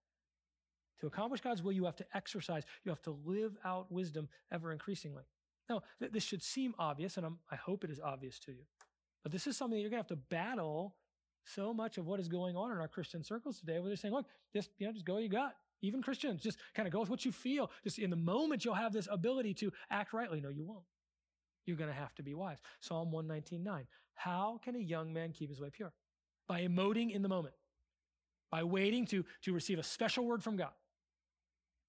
To 1.00 1.08
accomplish 1.08 1.42
God's 1.42 1.64
will, 1.64 1.72
you 1.72 1.86
have 1.86 1.96
to 1.98 2.06
exercise, 2.14 2.64
you 2.86 2.90
have 2.90 3.02
to 3.04 3.18
live 3.26 3.58
out 3.66 3.92
wisdom 3.92 4.30
ever 4.52 4.72
increasingly. 4.72 5.24
Now, 5.70 5.84
th- 6.00 6.12
this 6.12 6.24
should 6.24 6.44
seem 6.44 6.74
obvious, 6.78 7.18
and 7.18 7.26
I'm, 7.26 7.40
i 7.52 7.56
hope 7.56 7.84
it 7.84 7.90
is 7.90 8.00
obvious 8.00 8.40
to 8.40 8.52
you, 8.52 8.64
but 9.22 9.32
this 9.32 9.48
is 9.48 9.58
something 9.58 9.78
that 9.78 9.82
you're 9.82 9.90
going 9.90 10.04
to 10.04 10.10
have 10.10 10.20
to 10.20 10.28
battle 10.30 10.96
so 11.46 11.74
much 11.74 11.98
of 11.98 12.08
what 12.08 12.20
is 12.20 12.28
going 12.28 12.56
on 12.56 12.72
in 12.72 12.78
our 12.78 12.88
Christian 12.88 13.24
circles 13.24 13.60
today 13.60 13.80
where 13.80 13.90
they're 13.90 13.98
saying, 13.98 14.14
look, 14.14 14.28
just, 14.54 14.70
you 14.78 14.88
know, 14.88 14.94
just 14.94 15.06
go 15.06 15.18
you 15.18 15.30
got. 15.30 15.56
Even 15.82 16.02
Christians, 16.02 16.42
just 16.42 16.58
kind 16.74 16.88
of 16.88 16.94
go 16.94 17.02
with 17.02 17.10
what 17.10 17.26
you 17.26 17.32
feel. 17.32 17.70
Just 17.84 18.00
in 18.00 18.10
the 18.10 18.16
moment, 18.16 18.64
you'll 18.64 18.74
have 18.74 18.94
this 18.94 19.08
ability 19.12 19.54
to 19.56 19.72
act 19.90 20.14
rightly. 20.14 20.40
No, 20.40 20.48
you 20.48 20.64
won't. 20.64 20.86
You're 21.66 21.78
going 21.78 21.90
to 21.90 21.96
have 21.96 22.14
to 22.16 22.24
be 22.24 22.34
wise. 22.34 22.58
Psalm 22.82 23.12
119.9. 23.12 23.86
How 24.16 24.60
can 24.64 24.76
a 24.76 24.80
young 24.80 25.14
man 25.14 25.32
keep 25.32 25.50
his 25.50 25.60
way 25.60 25.70
pure? 25.70 25.94
By 26.48 26.62
emoting 26.62 27.12
in 27.12 27.22
the 27.22 27.30
moment. 27.30 27.56
By 28.52 28.64
waiting 28.64 29.06
to, 29.08 29.26
to 29.44 29.54
receive 29.54 29.80
a 29.80 29.84
special 29.84 30.26
word 30.26 30.44
from 30.44 30.58
God. 30.58 30.72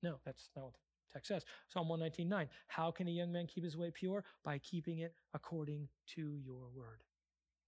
No, 0.03 0.17
that's 0.25 0.49
not 0.57 0.67
what 0.67 0.75
the 0.75 1.13
text 1.13 1.29
says. 1.29 1.45
Psalm 1.69 1.89
119.9. 1.89 2.49
How 2.69 2.91
can 2.91 3.09
a 3.09 3.11
young 3.11 3.33
man 3.33 3.47
keep 3.47 3.65
his 3.65 3.77
way 3.77 3.91
pure? 3.91 4.25
By 4.45 4.59
keeping 4.59 5.01
it 5.01 5.15
according 5.35 5.89
to 6.15 6.39
your 6.45 6.69
word. 6.75 7.03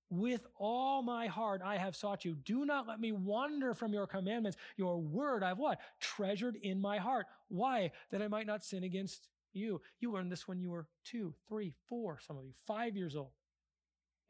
With 0.09 0.47
all 0.57 1.03
my 1.03 1.27
heart 1.27 1.63
I 1.65 1.79
have 1.79 1.97
sought 1.97 2.25
you. 2.25 2.37
Do 2.37 2.65
not 2.65 2.87
let 2.87 3.01
me 3.01 3.11
wander 3.11 3.75
from 3.75 3.93
your 3.93 4.07
commandments. 4.07 4.57
Your 4.77 4.99
word 4.99 5.43
I've 5.43 5.59
what? 5.59 5.81
Treasured 6.01 6.57
in 6.63 6.81
my 6.81 6.99
heart. 6.99 7.27
Why? 7.49 7.91
That 8.13 8.23
I 8.23 8.29
might 8.29 8.47
not 8.47 8.65
sin 8.65 8.85
against 8.85 9.29
you. 9.57 9.81
You 10.01 10.13
learned 10.13 10.31
this 10.31 10.47
when 10.47 10.61
you 10.61 10.71
were 10.71 10.87
two, 11.05 11.35
three, 11.49 11.73
four, 11.89 12.19
some 12.25 12.37
of 12.37 12.45
you, 12.45 12.53
five 12.67 12.97
years 12.97 13.17
old. 13.17 13.33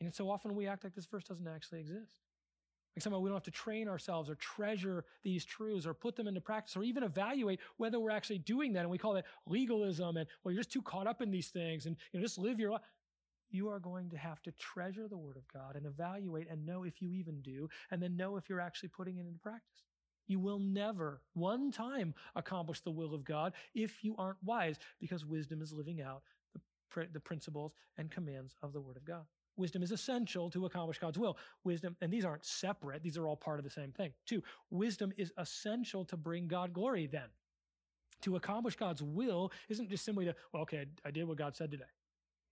And 0.00 0.14
so 0.14 0.30
often 0.30 0.54
we 0.54 0.66
act 0.66 0.84
like 0.84 0.94
this 0.94 1.06
verse 1.06 1.24
doesn't 1.24 1.48
actually 1.48 1.80
exist. 1.80 2.20
Like 2.94 3.02
somehow 3.02 3.18
we 3.18 3.28
don't 3.28 3.36
have 3.36 3.42
to 3.44 3.50
train 3.50 3.88
ourselves 3.88 4.30
or 4.30 4.36
treasure 4.36 5.04
these 5.22 5.44
truths 5.44 5.86
or 5.86 5.94
put 5.94 6.16
them 6.16 6.26
into 6.26 6.40
practice 6.40 6.76
or 6.76 6.82
even 6.82 7.02
evaluate 7.02 7.60
whether 7.76 8.00
we're 8.00 8.10
actually 8.10 8.38
doing 8.38 8.72
that. 8.74 8.80
And 8.80 8.90
we 8.90 8.98
call 8.98 9.14
that 9.14 9.26
legalism 9.46 10.16
and, 10.16 10.26
well, 10.42 10.52
you're 10.52 10.62
just 10.62 10.72
too 10.72 10.82
caught 10.82 11.06
up 11.06 11.20
in 11.20 11.30
these 11.30 11.48
things 11.48 11.86
and 11.86 11.96
you 12.12 12.20
know, 12.20 12.24
just 12.24 12.38
live 12.38 12.58
your 12.58 12.70
life 12.72 12.82
you 13.50 13.68
are 13.68 13.78
going 13.78 14.10
to 14.10 14.16
have 14.16 14.42
to 14.42 14.52
treasure 14.52 15.08
the 15.08 15.16
Word 15.16 15.36
of 15.36 15.46
God 15.48 15.76
and 15.76 15.86
evaluate 15.86 16.48
and 16.50 16.66
know 16.66 16.84
if 16.84 17.00
you 17.00 17.12
even 17.12 17.40
do, 17.42 17.68
and 17.90 18.02
then 18.02 18.16
know 18.16 18.36
if 18.36 18.48
you're 18.48 18.60
actually 18.60 18.88
putting 18.88 19.18
it 19.18 19.26
into 19.26 19.38
practice. 19.38 19.85
You 20.26 20.38
will 20.38 20.58
never, 20.58 21.20
one 21.34 21.70
time, 21.70 22.14
accomplish 22.34 22.80
the 22.80 22.90
will 22.90 23.14
of 23.14 23.24
God 23.24 23.52
if 23.74 24.02
you 24.02 24.14
aren't 24.18 24.42
wise, 24.42 24.76
because 25.00 25.24
wisdom 25.24 25.62
is 25.62 25.72
living 25.72 26.02
out 26.02 26.22
the, 26.52 27.06
the 27.12 27.20
principles 27.20 27.72
and 27.96 28.10
commands 28.10 28.54
of 28.62 28.72
the 28.72 28.80
Word 28.80 28.96
of 28.96 29.04
God. 29.04 29.24
Wisdom 29.56 29.82
is 29.82 29.90
essential 29.90 30.50
to 30.50 30.66
accomplish 30.66 30.98
God's 30.98 31.18
will. 31.18 31.38
Wisdom, 31.64 31.96
and 32.00 32.12
these 32.12 32.24
aren't 32.24 32.44
separate, 32.44 33.02
these 33.02 33.16
are 33.16 33.26
all 33.26 33.36
part 33.36 33.58
of 33.58 33.64
the 33.64 33.70
same 33.70 33.90
thing. 33.92 34.12
Two, 34.26 34.42
wisdom 34.70 35.12
is 35.16 35.32
essential 35.38 36.04
to 36.06 36.16
bring 36.16 36.46
God 36.46 36.72
glory 36.72 37.06
then. 37.06 37.28
To 38.22 38.36
accomplish 38.36 38.76
God's 38.76 39.02
will 39.02 39.52
isn't 39.68 39.88
just 39.88 40.04
simply 40.04 40.24
to, 40.26 40.34
well, 40.52 40.62
okay, 40.62 40.86
I 41.04 41.10
did 41.10 41.26
what 41.26 41.38
God 41.38 41.56
said 41.56 41.70
today. 41.70 41.84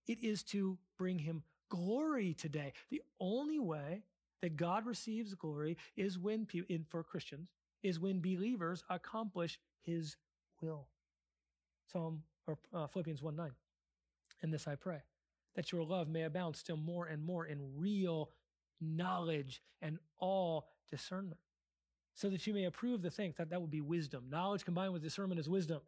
It 0.07 0.23
is 0.23 0.43
to 0.43 0.77
bring 0.97 1.19
him 1.19 1.43
glory 1.69 2.33
today. 2.33 2.73
The 2.89 3.01
only 3.19 3.59
way 3.59 4.03
that 4.41 4.55
God 4.55 4.85
receives 4.85 5.33
glory 5.33 5.77
is 5.97 6.19
when, 6.19 6.47
in, 6.69 6.85
for 6.87 7.03
Christians, 7.03 7.49
is 7.85 7.99
when 7.99 8.19
believers 8.19 8.83
accomplish 8.89 9.59
his 9.83 10.17
will. 10.61 10.87
Psalm 11.91 12.23
or 12.47 12.57
uh, 12.73 12.87
Philippians 12.87 13.21
1 13.21 13.35
9. 13.35 13.51
And 14.41 14.51
this 14.51 14.67
I 14.67 14.75
pray, 14.75 15.01
that 15.55 15.71
your 15.71 15.83
love 15.83 16.09
may 16.09 16.23
abound 16.23 16.55
still 16.55 16.77
more 16.77 17.05
and 17.05 17.23
more 17.23 17.45
in 17.45 17.59
real 17.77 18.31
knowledge 18.81 19.61
and 19.81 19.99
all 20.17 20.67
discernment, 20.89 21.39
so 22.15 22.29
that 22.29 22.45
you 22.47 22.53
may 22.53 22.65
approve 22.65 23.01
the 23.01 23.11
things 23.11 23.35
that 23.37 23.49
that 23.51 23.61
would 23.61 23.71
be 23.71 23.81
wisdom. 23.81 24.25
Knowledge 24.29 24.65
combined 24.65 24.91
with 24.91 25.03
discernment 25.03 25.39
is 25.39 25.47
wisdom 25.47 25.81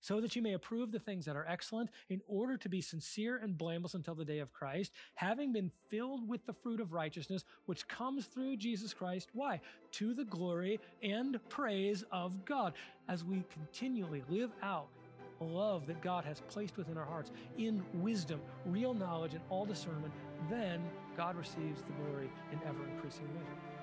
so 0.00 0.20
that 0.20 0.36
you 0.36 0.42
may 0.42 0.54
approve 0.54 0.92
the 0.92 0.98
things 0.98 1.24
that 1.24 1.36
are 1.36 1.46
excellent, 1.48 1.90
in 2.08 2.20
order 2.28 2.56
to 2.56 2.68
be 2.68 2.80
sincere 2.80 3.38
and 3.38 3.58
blameless 3.58 3.94
until 3.94 4.14
the 4.14 4.24
day 4.24 4.38
of 4.38 4.52
Christ, 4.52 4.92
having 5.14 5.52
been 5.52 5.70
filled 5.88 6.28
with 6.28 6.44
the 6.46 6.52
fruit 6.52 6.80
of 6.80 6.92
righteousness, 6.92 7.44
which 7.66 7.88
comes 7.88 8.26
through 8.26 8.56
Jesus 8.56 8.94
Christ. 8.94 9.30
Why? 9.32 9.60
To 9.92 10.14
the 10.14 10.24
glory 10.24 10.80
and 11.02 11.38
praise 11.48 12.04
of 12.12 12.44
God, 12.44 12.74
as 13.08 13.24
we 13.24 13.44
continually 13.50 14.22
live 14.28 14.50
out 14.62 14.88
love 15.40 15.86
that 15.86 16.00
God 16.02 16.24
has 16.24 16.40
placed 16.48 16.76
within 16.76 16.96
our 16.96 17.04
hearts 17.04 17.30
in 17.56 17.82
wisdom, 17.94 18.40
real 18.66 18.94
knowledge, 18.94 19.34
and 19.34 19.42
all 19.50 19.64
discernment, 19.64 20.12
then 20.50 20.80
God 21.16 21.36
receives 21.36 21.82
the 21.82 21.92
glory 22.04 22.30
in 22.52 22.58
ever 22.66 22.84
increasing 22.94 23.26
measure. 23.34 23.77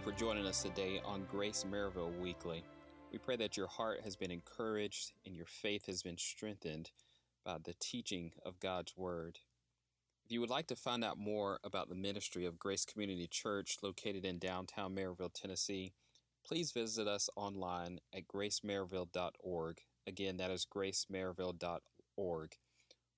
You 0.00 0.12
for 0.12 0.18
joining 0.18 0.46
us 0.46 0.62
today 0.62 1.00
on 1.04 1.26
Grace 1.30 1.64
Maryville 1.70 2.18
Weekly. 2.20 2.62
We 3.12 3.18
pray 3.18 3.36
that 3.36 3.56
your 3.56 3.66
heart 3.66 4.00
has 4.04 4.16
been 4.16 4.30
encouraged 4.30 5.12
and 5.26 5.34
your 5.34 5.46
faith 5.46 5.86
has 5.86 6.02
been 6.02 6.16
strengthened 6.16 6.90
by 7.44 7.56
the 7.62 7.74
teaching 7.80 8.32
of 8.44 8.60
God's 8.60 8.96
Word. 8.96 9.38
If 10.24 10.32
you 10.32 10.40
would 10.40 10.50
like 10.50 10.68
to 10.68 10.76
find 10.76 11.04
out 11.04 11.18
more 11.18 11.58
about 11.64 11.88
the 11.88 11.94
ministry 11.94 12.44
of 12.44 12.58
Grace 12.58 12.84
Community 12.84 13.26
Church 13.26 13.78
located 13.82 14.24
in 14.24 14.38
downtown 14.38 14.94
Maryville, 14.94 15.32
Tennessee, 15.34 15.92
please 16.46 16.72
visit 16.72 17.08
us 17.08 17.28
online 17.36 17.98
at 18.14 18.28
gracemaryville.org. 18.28 19.78
Again, 20.06 20.36
that 20.36 20.50
is 20.50 20.66
gracemaryville.org. 20.72 22.52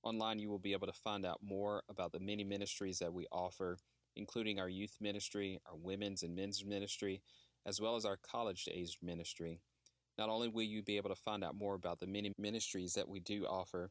Online, 0.02 0.38
you 0.38 0.50
will 0.50 0.58
be 0.58 0.72
able 0.72 0.86
to 0.88 0.92
find 0.92 1.24
out 1.24 1.40
more 1.42 1.82
about 1.88 2.12
the 2.12 2.20
many 2.20 2.44
ministries 2.44 2.98
that 2.98 3.12
we 3.12 3.26
offer, 3.30 3.78
including 4.16 4.58
our 4.58 4.68
youth 4.68 4.96
ministry, 5.00 5.60
our 5.66 5.76
women's 5.76 6.22
and 6.22 6.34
men's 6.34 6.64
ministry, 6.64 7.22
as 7.66 7.80
well 7.80 7.96
as 7.96 8.04
our 8.04 8.16
college 8.16 8.68
age 8.70 8.98
ministry. 9.02 9.60
Not 10.18 10.28
only 10.28 10.48
will 10.48 10.62
you 10.62 10.82
be 10.82 10.96
able 10.96 11.10
to 11.10 11.16
find 11.16 11.42
out 11.42 11.56
more 11.56 11.74
about 11.74 12.00
the 12.00 12.06
many 12.06 12.32
ministries 12.38 12.94
that 12.94 13.08
we 13.08 13.20
do 13.20 13.44
offer, 13.44 13.90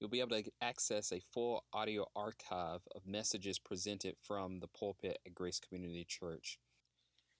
you'll 0.00 0.10
be 0.10 0.20
able 0.20 0.42
to 0.42 0.50
access 0.60 1.12
a 1.12 1.20
full 1.20 1.64
audio 1.72 2.06
archive 2.16 2.80
of 2.94 3.06
messages 3.06 3.58
presented 3.58 4.16
from 4.20 4.58
the 4.58 4.66
pulpit 4.66 5.18
at 5.24 5.34
Grace 5.34 5.60
Community 5.60 6.04
Church. 6.08 6.58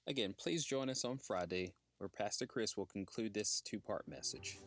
Again, 0.07 0.35
please 0.39 0.65
join 0.65 0.89
us 0.89 1.05
on 1.05 1.19
Friday 1.19 1.75
where 1.99 2.09
Pastor 2.09 2.47
Chris 2.47 2.77
will 2.77 2.87
conclude 2.87 3.35
this 3.35 3.61
two 3.61 3.81
part 3.81 4.07
message. 4.09 4.59